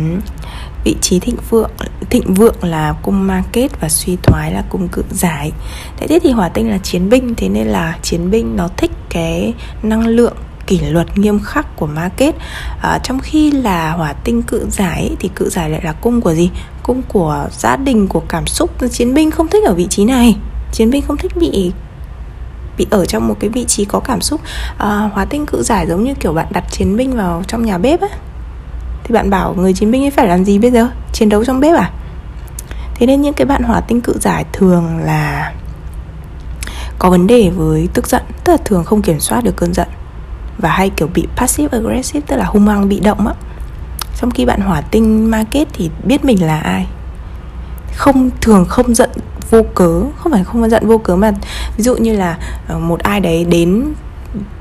Vị 0.85 0.97
trí 1.01 1.19
thịnh 1.19 1.37
vượng 1.51 1.71
thịnh 2.11 2.35
vượng 2.35 2.57
là 2.63 2.95
cung 3.03 3.27
ma 3.27 3.43
kết 3.53 3.81
và 3.81 3.89
suy 3.89 4.17
thoái 4.23 4.53
là 4.53 4.65
cung 4.69 4.89
cự 4.89 5.03
giải. 5.11 5.53
Thế 5.97 6.19
thì 6.23 6.31
hỏa 6.31 6.49
tinh 6.49 6.71
là 6.71 6.79
chiến 6.79 7.09
binh 7.09 7.35
thế 7.35 7.49
nên 7.49 7.67
là 7.67 7.99
chiến 8.03 8.31
binh 8.31 8.57
nó 8.57 8.69
thích 8.77 8.91
cái 9.11 9.55
năng 9.83 10.07
lượng 10.07 10.37
kỷ 10.67 10.79
luật 10.79 11.19
nghiêm 11.19 11.41
khắc 11.41 11.77
của 11.77 11.87
ma 11.87 12.09
kết. 12.17 12.35
À, 12.83 12.99
trong 13.05 13.19
khi 13.19 13.51
là 13.51 13.93
hỏa 13.93 14.13
tinh 14.13 14.43
cự 14.43 14.67
giải 14.71 15.17
thì 15.21 15.31
cự 15.35 15.49
giải 15.49 15.71
lại 15.71 15.81
là 15.85 15.93
cung 15.93 16.21
của 16.21 16.35
gì? 16.35 16.51
Cung 16.83 17.03
của 17.09 17.49
gia 17.53 17.77
đình 17.77 18.07
của 18.09 18.23
cảm 18.29 18.47
xúc. 18.47 18.71
Chiến 18.91 19.15
binh 19.15 19.31
không 19.31 19.49
thích 19.49 19.65
ở 19.65 19.75
vị 19.75 19.87
trí 19.91 20.05
này. 20.05 20.37
Chiến 20.73 20.91
binh 20.91 21.03
không 21.03 21.17
thích 21.17 21.37
bị 21.37 21.73
bị 22.79 22.87
ở 22.91 23.07
trong 23.07 23.29
một 23.29 23.37
cái 23.41 23.51
vị 23.51 23.65
trí 23.65 23.85
có 23.85 24.01
cảm 24.01 24.21
xúc 24.21 24.41
à, 24.79 25.11
hóa 25.13 25.25
tinh 25.25 25.47
cự 25.47 25.63
giải 25.63 25.87
giống 25.87 26.05
như 26.05 26.15
kiểu 26.15 26.33
bạn 26.33 26.47
đặt 26.51 26.65
chiến 26.71 26.97
binh 26.97 27.17
vào 27.17 27.43
trong 27.49 27.65
nhà 27.65 27.79
bếp 27.79 28.01
á. 28.01 28.09
Thì 29.05 29.15
bạn 29.15 29.31
bảo 29.31 29.55
người 29.55 29.73
chiến 29.73 29.91
binh 29.91 30.05
ấy 30.05 30.11
phải 30.11 30.27
làm 30.29 30.45
gì 30.45 30.59
bây 30.59 30.71
giờ? 30.71 30.89
Chiến 31.13 31.29
đấu 31.29 31.45
trong 31.45 31.61
bếp 31.61 31.77
à? 31.77 31.91
Thế 32.95 33.07
nên 33.07 33.23
những 33.23 33.35
cái 33.35 33.47
bạn 33.47 33.63
hỏa 33.63 33.81
tinh 33.81 34.01
cự 34.01 34.19
giải 34.21 34.45
thường 34.53 34.99
là 34.99 35.53
có 36.99 37.11
vấn 37.11 37.27
đề 37.27 37.51
với 37.57 37.89
tức 37.95 38.09
giận 38.09 38.23
tức 38.45 38.53
là 38.53 38.59
thường 38.65 38.85
không 38.85 39.03
kiểm 39.03 39.21
soát 39.21 39.45
được 39.45 39.57
cơn 39.57 39.75
giận 39.75 39.89
và 40.59 40.69
hay 40.69 40.91
kiểu 40.91 41.09
bị 41.15 41.27
passive 41.37 41.79
aggressive 41.79 42.27
tức 42.27 42.37
là 42.37 42.45
hung 42.45 42.69
hăng 42.69 42.89
bị 42.89 43.01
động 43.01 43.27
á. 43.27 43.35
Trong 44.21 44.31
khi 44.31 44.45
bạn 44.45 44.61
hỏa 44.61 44.81
tinh 44.81 45.31
market 45.31 45.69
thì 45.73 45.91
biết 46.05 46.25
mình 46.25 46.47
là 46.47 46.61
ai. 46.61 46.87
Không 47.95 48.31
thường 48.41 48.65
không 48.65 48.95
giận 48.95 49.11
vô 49.51 49.63
cớ. 49.75 50.03
Không 50.17 50.33
phải 50.33 50.45
không 50.45 50.71
giận 50.71 50.89
vô 50.89 50.99
cớ 50.99 51.17
mà 51.17 51.33
ví 51.77 51.85
dụ 51.85 51.97
như 51.97 52.13
là 52.13 52.39
ờ, 52.69 52.79
một 52.79 53.01
ai 53.01 53.21
đấy 53.21 53.45
đến 53.45 53.85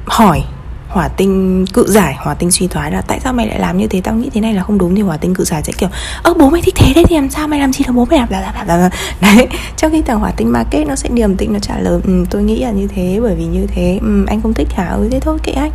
hỏi 0.06 0.44
hỏa 0.88 1.08
tinh 1.08 1.65
cự 1.74 1.86
giải 1.88 2.15
hỏa 2.20 2.34
tinh 2.34 2.51
suy 2.51 2.67
thoái 2.67 2.91
là 2.91 3.01
tại 3.01 3.20
sao 3.20 3.34
mày 3.34 3.48
lại 3.48 3.60
làm 3.60 3.77
như 3.77 3.88
thế? 3.88 4.01
Tao 4.01 4.15
nghĩ 4.15 4.29
thế 4.34 4.41
này 4.41 4.53
là 4.53 4.63
không 4.63 4.77
đúng 4.77 4.96
thì 4.96 5.01
hỏa 5.01 5.17
tinh 5.17 5.36
cự 5.36 5.44
giải 5.44 5.63
sẽ 5.63 5.74
kiểu 5.77 5.89
ơ 6.24 6.34
bố 6.34 6.50
mày 6.50 6.62
thích 6.62 6.75
thế 6.77 6.94
đấy 6.94 7.03
thì 7.08 7.15
làm 7.15 7.29
sao 7.29 7.48
mày 7.48 7.60
làm 7.60 7.74
gì 7.74 7.86
là 7.88 7.91
bố 7.91 8.06
mày 8.06 8.20
làm 8.20 8.29
là, 8.32 8.41
là, 8.41 8.63
là, 8.67 8.77
là. 8.77 8.89
đấy 9.22 9.48
trong 9.77 9.91
khi 9.91 10.01
thằng 10.01 10.20
hỏa 10.20 10.32
tinh 10.32 10.51
market 10.51 10.88
nó 10.88 10.96
sẽ 10.96 11.10
điềm 11.13 11.36
tĩnh 11.36 11.53
nó 11.53 11.60
trả 11.60 11.79
lời 11.79 12.01
ừ, 12.03 12.25
tôi 12.29 12.44
nghĩ 12.44 12.63
là 12.63 12.72
như 12.72 12.88
thế 12.88 13.20
bởi 13.22 13.36
vì 13.36 13.46
như 13.46 13.67
thế 13.67 14.00
ừ, 14.01 14.25
anh 14.27 14.41
không 14.41 14.53
thích 14.53 14.67
hả? 14.74 14.86
Ừ 14.86 15.10
thế 15.12 15.20
thôi 15.20 15.38
kệ 15.44 15.51
anh. 15.51 15.72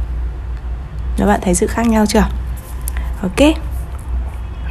Các 1.16 1.26
bạn 1.26 1.40
thấy 1.42 1.54
sự 1.54 1.66
khác 1.66 1.86
nhau 1.86 2.06
chưa? 2.06 2.24
Ok 3.22 3.71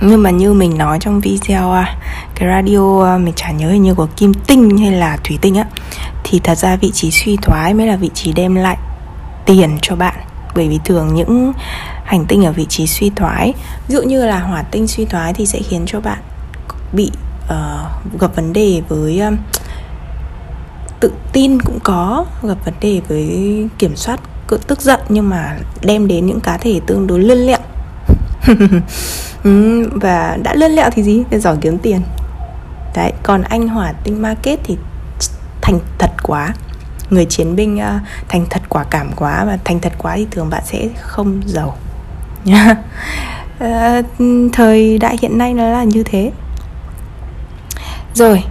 nhưng 0.01 0.23
mà 0.23 0.29
như 0.29 0.53
mình 0.53 0.77
nói 0.77 0.97
trong 1.01 1.19
video 1.19 1.71
à, 1.71 1.97
cái 2.35 2.49
radio 2.49 3.05
à, 3.05 3.17
mình 3.17 3.33
chả 3.35 3.51
nhớ 3.51 3.69
hình 3.69 3.83
như 3.83 3.93
của 3.93 4.07
kim 4.17 4.33
tinh 4.33 4.77
hay 4.77 4.91
là 4.91 5.17
thủy 5.23 5.37
tinh 5.41 5.55
á 5.55 5.65
thì 6.23 6.39
thật 6.43 6.57
ra 6.57 6.75
vị 6.75 6.91
trí 6.93 7.11
suy 7.11 7.37
thoái 7.41 7.73
mới 7.73 7.87
là 7.87 7.95
vị 7.95 8.09
trí 8.13 8.33
đem 8.33 8.55
lại 8.55 8.77
tiền 9.45 9.77
cho 9.81 9.95
bạn. 9.95 10.15
Bởi 10.55 10.67
vì 10.67 10.79
thường 10.85 11.13
những 11.13 11.53
hành 12.05 12.25
tinh 12.25 12.45
ở 12.45 12.51
vị 12.51 12.65
trí 12.69 12.87
suy 12.87 13.11
thoái 13.15 13.53
ví 13.87 13.95
dụ 13.95 14.01
như 14.01 14.25
là 14.25 14.39
hỏa 14.39 14.61
tinh 14.61 14.87
suy 14.87 15.05
thoái 15.05 15.33
thì 15.33 15.45
sẽ 15.45 15.59
khiến 15.59 15.83
cho 15.87 16.01
bạn 16.01 16.19
bị 16.93 17.11
uh, 17.45 18.19
gặp 18.19 18.35
vấn 18.35 18.53
đề 18.53 18.81
với 18.87 19.21
uh, 19.27 19.33
tự 20.99 21.11
tin 21.33 21.61
cũng 21.61 21.79
có 21.83 22.25
gặp 22.43 22.65
vấn 22.65 22.73
đề 22.81 23.01
với 23.07 23.67
kiểm 23.77 23.95
soát 23.95 24.19
cự 24.47 24.57
tức 24.67 24.81
giận 24.81 24.99
nhưng 25.09 25.29
mà 25.29 25.57
đem 25.81 26.07
đến 26.07 26.25
những 26.25 26.39
cá 26.39 26.57
thể 26.57 26.79
tương 26.87 27.07
đối 27.07 27.19
lươn 27.19 27.37
lẹo. 27.37 27.59
ừ, 29.43 29.89
và 30.01 30.37
đã 30.43 30.53
lươn 30.53 30.71
lẹo 30.71 30.89
thì 30.91 31.03
gì? 31.03 31.23
Để 31.29 31.39
giỏi 31.39 31.57
kiếm 31.61 31.77
tiền. 31.77 32.01
Đấy 32.95 33.13
còn 33.23 33.41
anh 33.41 33.67
hỏa 33.67 33.93
tinh 34.03 34.21
market 34.21 34.59
thì 34.63 34.77
thành 35.61 35.79
thật 35.97 36.11
quá. 36.23 36.53
Người 37.09 37.25
chiến 37.25 37.55
binh 37.55 37.75
uh, 37.75 38.01
thành 38.27 38.45
thật 38.49 38.61
quả 38.69 38.83
cảm 38.83 39.11
quá 39.15 39.45
và 39.45 39.57
thành 39.63 39.79
thật 39.79 39.93
quá 39.97 40.15
thì 40.15 40.27
thường 40.31 40.49
bạn 40.49 40.63
sẽ 40.65 40.87
không 40.99 41.41
giàu. 41.45 41.77
Uh, 42.47 44.05
thời 44.53 44.97
đại 44.97 45.17
hiện 45.21 45.37
nay 45.37 45.53
nó 45.53 45.69
là 45.69 45.83
như 45.83 46.03
thế. 46.03 46.31
Rồi 48.13 48.43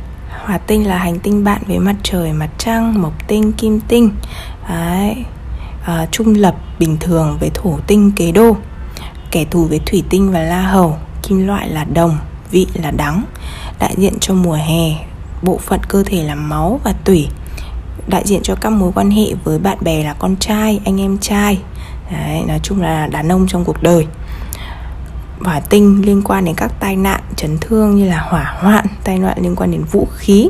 hỏa 0.45 0.59
tinh 0.59 0.89
là 0.89 0.99
hành 0.99 1.19
tinh 1.19 1.45
bạn 1.45 1.63
với 1.67 1.79
mặt 1.79 1.97
trời 2.03 2.33
mặt 2.33 2.51
trăng 2.59 3.03
mộc 3.03 3.29
tinh 3.29 3.53
kim 3.53 3.81
tinh. 3.81 4.11
Đấy 4.69 5.25
uh, 5.83 6.13
trung 6.13 6.35
lập 6.35 6.55
bình 6.79 6.97
thường 7.01 7.37
với 7.41 7.51
thổ 7.55 7.79
tinh 7.87 8.13
kế 8.17 8.33
đô 8.33 8.57
kẻ 9.31 9.45
thù 9.51 9.65
với 9.65 9.81
thủy 9.87 10.03
tinh 10.11 10.33
và 10.33 10.41
la 10.41 10.63
hầu 10.63 10.97
kim 11.23 11.47
loại 11.47 11.69
là 11.69 11.85
đồng 11.85 12.19
vị 12.51 12.67
là 12.75 12.91
đắng 12.91 13.25
đại 13.79 13.95
diện 13.97 14.15
cho 14.21 14.35
mùa 14.35 14.55
hè 14.55 15.07
bộ 15.43 15.59
phận 15.59 15.81
cơ 15.89 16.03
thể 16.07 16.25
là 16.25 16.35
máu 16.35 16.81
và 16.85 16.93
tủy 17.05 17.29
đại 18.07 18.23
diện 18.25 18.43
cho 18.43 18.55
các 18.55 18.71
mối 18.71 18.93
quan 18.95 19.11
hệ 19.11 19.35
với 19.45 19.59
bạn 19.59 19.79
bè 19.81 20.05
là 20.05 20.15
con 20.19 20.37
trai 20.37 20.81
anh 20.85 21.01
em 21.01 21.19
trai. 21.19 21.59
Đấy, 22.13 22.43
nói 22.49 22.61
chung 22.63 22.83
là 22.83 23.07
đàn 23.07 23.29
ông 23.29 23.47
trong 23.49 23.65
cuộc 23.65 23.83
đời. 23.83 24.07
Hỏa 25.45 25.61
tinh 25.61 26.03
liên 26.07 26.23
quan 26.23 26.45
đến 26.45 26.55
các 26.55 26.73
tai 26.81 26.97
nạn 26.97 27.21
chấn 27.37 27.59
thương 27.61 27.97
như 27.97 28.05
là 28.09 28.21
hỏa 28.21 28.55
hoạn 28.59 28.87
tai 29.05 29.19
nạn 29.19 29.39
liên 29.41 29.57
quan 29.57 29.71
đến 29.71 29.85
vũ 29.85 30.09
khí. 30.17 30.49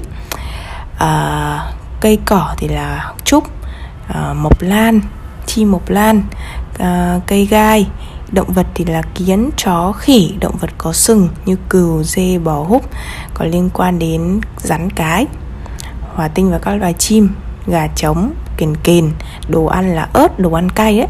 À, 0.98 1.72
cây 2.00 2.18
cỏ 2.24 2.54
thì 2.58 2.68
là 2.68 3.12
trúc 3.24 3.44
à, 4.08 4.34
mộc 4.36 4.62
lan 4.62 5.00
chi 5.46 5.64
mộc 5.64 5.90
lan 5.90 6.22
à, 6.78 7.20
cây 7.26 7.46
gai 7.46 7.86
động 8.32 8.52
vật 8.52 8.66
thì 8.74 8.84
là 8.84 9.02
kiến 9.14 9.50
chó 9.56 9.92
khỉ. 9.92 10.34
Động 10.40 10.56
vật 10.60 10.70
có 10.78 10.92
sừng 10.92 11.28
như 11.46 11.56
cừu 11.68 12.02
dê 12.02 12.38
bò 12.38 12.62
húc 12.62 12.90
có 13.34 13.44
liên 13.44 13.70
quan 13.74 13.98
đến 13.98 14.40
rắn 14.56 14.90
cái 14.90 15.26
hỏa 16.14 16.28
tinh 16.28 16.50
và 16.50 16.58
các 16.58 16.74
loài 16.74 16.92
chim 16.92 17.28
gà 17.66 17.86
trống 17.86 18.32
kền 18.56 18.76
kền 18.76 19.10
đồ 19.48 19.66
ăn 19.66 19.94
là 19.94 20.08
ớt 20.12 20.38
đồ 20.38 20.52
ăn 20.52 20.70
cay 20.70 21.00
ấy. 21.00 21.08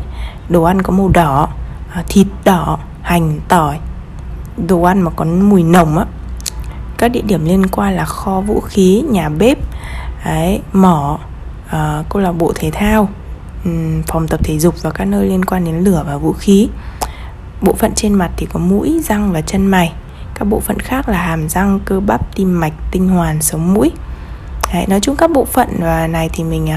Đồ 0.49 0.63
ăn 0.63 0.83
có 0.83 0.93
màu 0.93 1.09
đỏ 1.09 1.49
à, 1.93 2.05
thịt 2.09 2.27
đỏ 2.45 2.79
hành 3.03 3.41
tỏi. 3.49 3.79
Đồ 4.67 4.83
ăn 4.83 5.01
mà 5.01 5.11
có 5.17 5.25
mùi 5.25 5.63
nồng 5.63 5.99
á. 5.99 6.05
Các 6.99 7.09
địa 7.09 7.23
điểm 7.23 7.45
liên 7.45 7.67
quan 7.67 7.97
là 7.97 8.05
kho 8.05 8.41
vũ 8.41 8.61
khí 8.61 9.05
nhà 9.11 9.29
bếp 9.29 9.59
đấy, 10.25 10.61
mỏ 10.73 11.19
uh, 11.67 12.09
câu 12.09 12.23
lạc 12.23 12.33
bộ 12.33 12.53
thể 12.55 12.71
thao 12.71 13.09
um, 13.65 14.03
phòng 14.03 14.29
tập 14.29 14.41
thể 14.45 14.59
dục 14.59 14.75
và 14.83 14.91
các 14.91 15.05
nơi 15.05 15.27
liên 15.27 15.45
quan 15.45 15.65
đến 15.65 15.79
lửa 15.79 16.05
và 16.07 16.17
vũ 16.17 16.33
khí 16.33 16.69
bộ 17.61 17.73
phận 17.73 17.93
trên 17.95 18.15
mặt 18.15 18.31
thì 18.37 18.47
có 18.53 18.61
mũi 18.61 19.01
răng 19.05 19.33
và 19.33 19.41
chân 19.41 19.67
mày. 19.67 19.93
Các 20.35 20.45
bộ 20.45 20.61
phận 20.61 20.79
khác 20.79 21.09
là 21.09 21.19
hàm 21.19 21.49
răng 21.49 21.81
cơ 21.85 22.01
bắp 22.01 22.37
tim 22.37 22.61
mạch 22.61 22.73
tinh 22.91 23.09
hoàn 23.09 23.43
sống 23.43 23.75
mũi. 23.75 23.91
Đấy, 24.73 24.87
nói 24.89 25.01
chung 25.01 25.17
các 25.17 25.31
bộ 25.31 25.45
phận 25.45 25.81
à, 25.81 26.07
này 26.07 26.31
thì 26.33 26.45
mình 26.45 26.69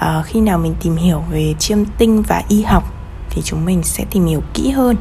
uh, 0.00 0.26
khi 0.26 0.40
nào 0.40 0.58
mình 0.58 0.74
tìm 0.82 0.96
hiểu 0.96 1.22
về 1.30 1.54
chiêm 1.58 1.84
tinh 1.84 2.22
và 2.22 2.42
y 2.48 2.62
học 2.62 2.92
thì 3.30 3.42
chúng 3.42 3.64
mình 3.64 3.82
sẽ 3.82 4.04
tìm 4.10 4.26
hiểu 4.26 4.42
kỹ 4.54 4.70
hơn. 4.70 4.96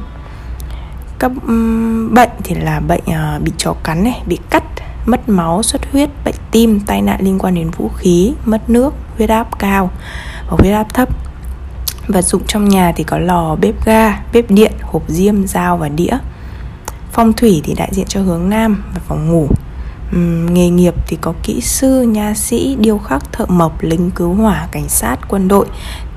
Các 1.19 1.31
um, 1.47 2.13
bệnh 2.13 2.29
thì 2.43 2.55
là 2.55 2.79
bệnh 2.79 3.03
uh, 3.07 3.43
bị 3.43 3.51
chó 3.57 3.73
cắn 3.83 4.03
này 4.03 4.21
bị 4.25 4.39
cắt 4.49 4.63
mất 5.05 5.29
máu 5.29 5.63
xuất 5.63 5.91
huyết 5.91 6.09
bệnh 6.25 6.35
tim 6.51 6.79
tai 6.79 7.01
nạn 7.01 7.19
liên 7.23 7.39
quan 7.39 7.55
đến 7.55 7.69
vũ 7.69 7.89
khí 7.97 8.33
mất 8.45 8.69
nước 8.69 8.93
huyết 9.17 9.29
áp 9.29 9.59
cao 9.59 9.91
và 10.49 10.57
huyết 10.59 10.73
áp 10.73 10.93
thấp 10.93 11.09
vật 12.07 12.21
dụng 12.21 12.41
trong 12.47 12.69
nhà 12.69 12.93
thì 12.95 13.03
có 13.03 13.17
lò 13.17 13.55
bếp 13.55 13.85
ga 13.85 14.21
bếp 14.33 14.51
điện 14.51 14.71
hộp 14.81 15.03
diêm 15.07 15.47
dao 15.47 15.77
và 15.77 15.89
đĩa. 15.89 16.17
Phong 17.12 17.33
thủy 17.33 17.62
thì 17.63 17.74
đại 17.74 17.89
diện 17.91 18.05
cho 18.07 18.21
hướng 18.21 18.50
nam 18.50 18.83
và 18.93 19.01
phòng 19.07 19.31
ngủ. 19.31 19.47
Uhm, 20.15 20.53
nghề 20.53 20.70
nghiệp 20.70 20.94
thì 21.07 21.18
có 21.22 21.33
kỹ 21.44 21.61
sư 21.61 22.01
nha 22.01 22.33
sĩ 22.33 22.75
điêu 22.79 22.98
khắc 22.98 23.31
thợ 23.31 23.46
mộc 23.46 23.83
lính 23.83 24.11
cứu 24.11 24.33
hỏa 24.33 24.68
cảnh 24.72 24.89
sát 24.89 25.18
quân 25.27 25.48
đội 25.48 25.65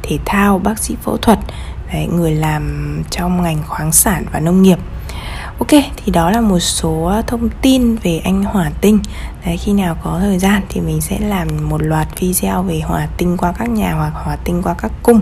thể 0.03 0.19
thao 0.25 0.59
bác 0.59 0.79
sĩ 0.79 0.97
phẫu 1.03 1.17
thuật. 1.17 1.39
Đấy, 1.93 2.07
người 2.07 2.35
làm 2.35 2.97
trong 3.11 3.43
ngành 3.43 3.63
khoáng 3.67 3.93
sản 3.93 4.25
và 4.33 4.41
nông 4.41 4.63
nghiệp. 4.63 4.79
Ok, 5.59 5.71
thì 5.71 6.13
đó 6.13 6.31
là 6.31 6.41
một 6.41 6.59
số 6.59 7.05
ờ, 7.05 7.23
thông 7.27 7.49
tin 7.63 7.97
về 7.97 8.21
anh 8.25 8.45
hỏa 8.45 8.71
tinh. 8.81 8.99
Đấy, 9.47 9.57
khi 9.57 9.73
nào 9.73 9.97
có 10.05 10.19
thời 10.21 10.39
gian 10.39 10.63
thì 10.69 10.81
mình 10.81 11.01
sẽ 11.01 11.19
làm 11.21 11.49
một 11.69 11.83
loạt 11.83 12.21
video 12.21 12.63
về 12.63 12.81
hỏa 12.81 13.09
tinh 13.17 13.37
qua 13.37 13.53
các 13.59 13.69
nhà 13.69 13.93
hoặc 13.93 14.13
hỏa 14.15 14.37
tinh 14.37 14.63
qua 14.63 14.75
các 14.83 14.93
cung 15.03 15.21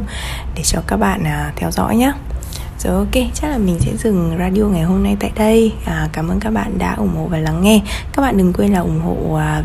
Để 0.54 0.62
cho 0.62 0.80
các 0.86 0.96
bạn 0.96 1.24
à, 1.24 1.52
theo 1.56 1.70
dõi 1.70 1.96
nhé 1.96 2.12
rồi 2.78 2.94
ok, 2.94 3.24
chắc 3.34 3.48
là 3.48 3.58
mình 3.58 3.76
sẽ 3.80 3.96
dừng 3.96 4.36
radio 4.38 4.62
ngày 4.62 4.82
hôm 4.82 5.02
nay 5.02 5.16
tại 5.20 5.32
đây. 5.36 5.72
À, 5.84 6.08
Cảm 6.12 6.28
ơn 6.28 6.40
các 6.40 6.50
bạn 6.50 6.78
đã 6.78 6.94
ủng 6.94 7.16
hộ 7.16 7.26
và 7.26 7.38
lắng 7.38 7.62
nghe. 7.62 7.80
Các 8.12 8.22
bạn 8.22 8.38
đừng 8.38 8.52
quên 8.52 8.72
là 8.72 8.80
ủng 8.80 9.00
hộ 9.00 9.34
à, 9.34 9.62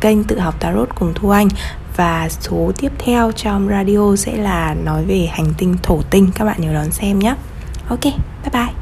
kênh 0.00 0.24
tự 0.24 0.38
học 0.38 0.60
Tarot 0.60 0.88
cùng 0.94 1.12
Thu 1.14 1.30
Anh. 1.30 1.48
Và 1.96 2.28
số 2.28 2.72
tiếp 2.76 2.92
theo 2.98 3.32
trong 3.32 3.68
radio 3.68 4.16
sẽ 4.16 4.36
là 4.36 4.74
nói 4.84 5.04
về 5.04 5.28
hành 5.32 5.54
tinh 5.58 5.76
thổ 5.82 6.02
tinh. 6.10 6.30
Các 6.34 6.44
bạn 6.44 6.60
nhớ 6.60 6.74
đón 6.74 6.90
xem 6.90 7.18
nhé 7.18 7.34
Ok, 7.88 8.04
bye 8.04 8.50
bye. 8.52 8.81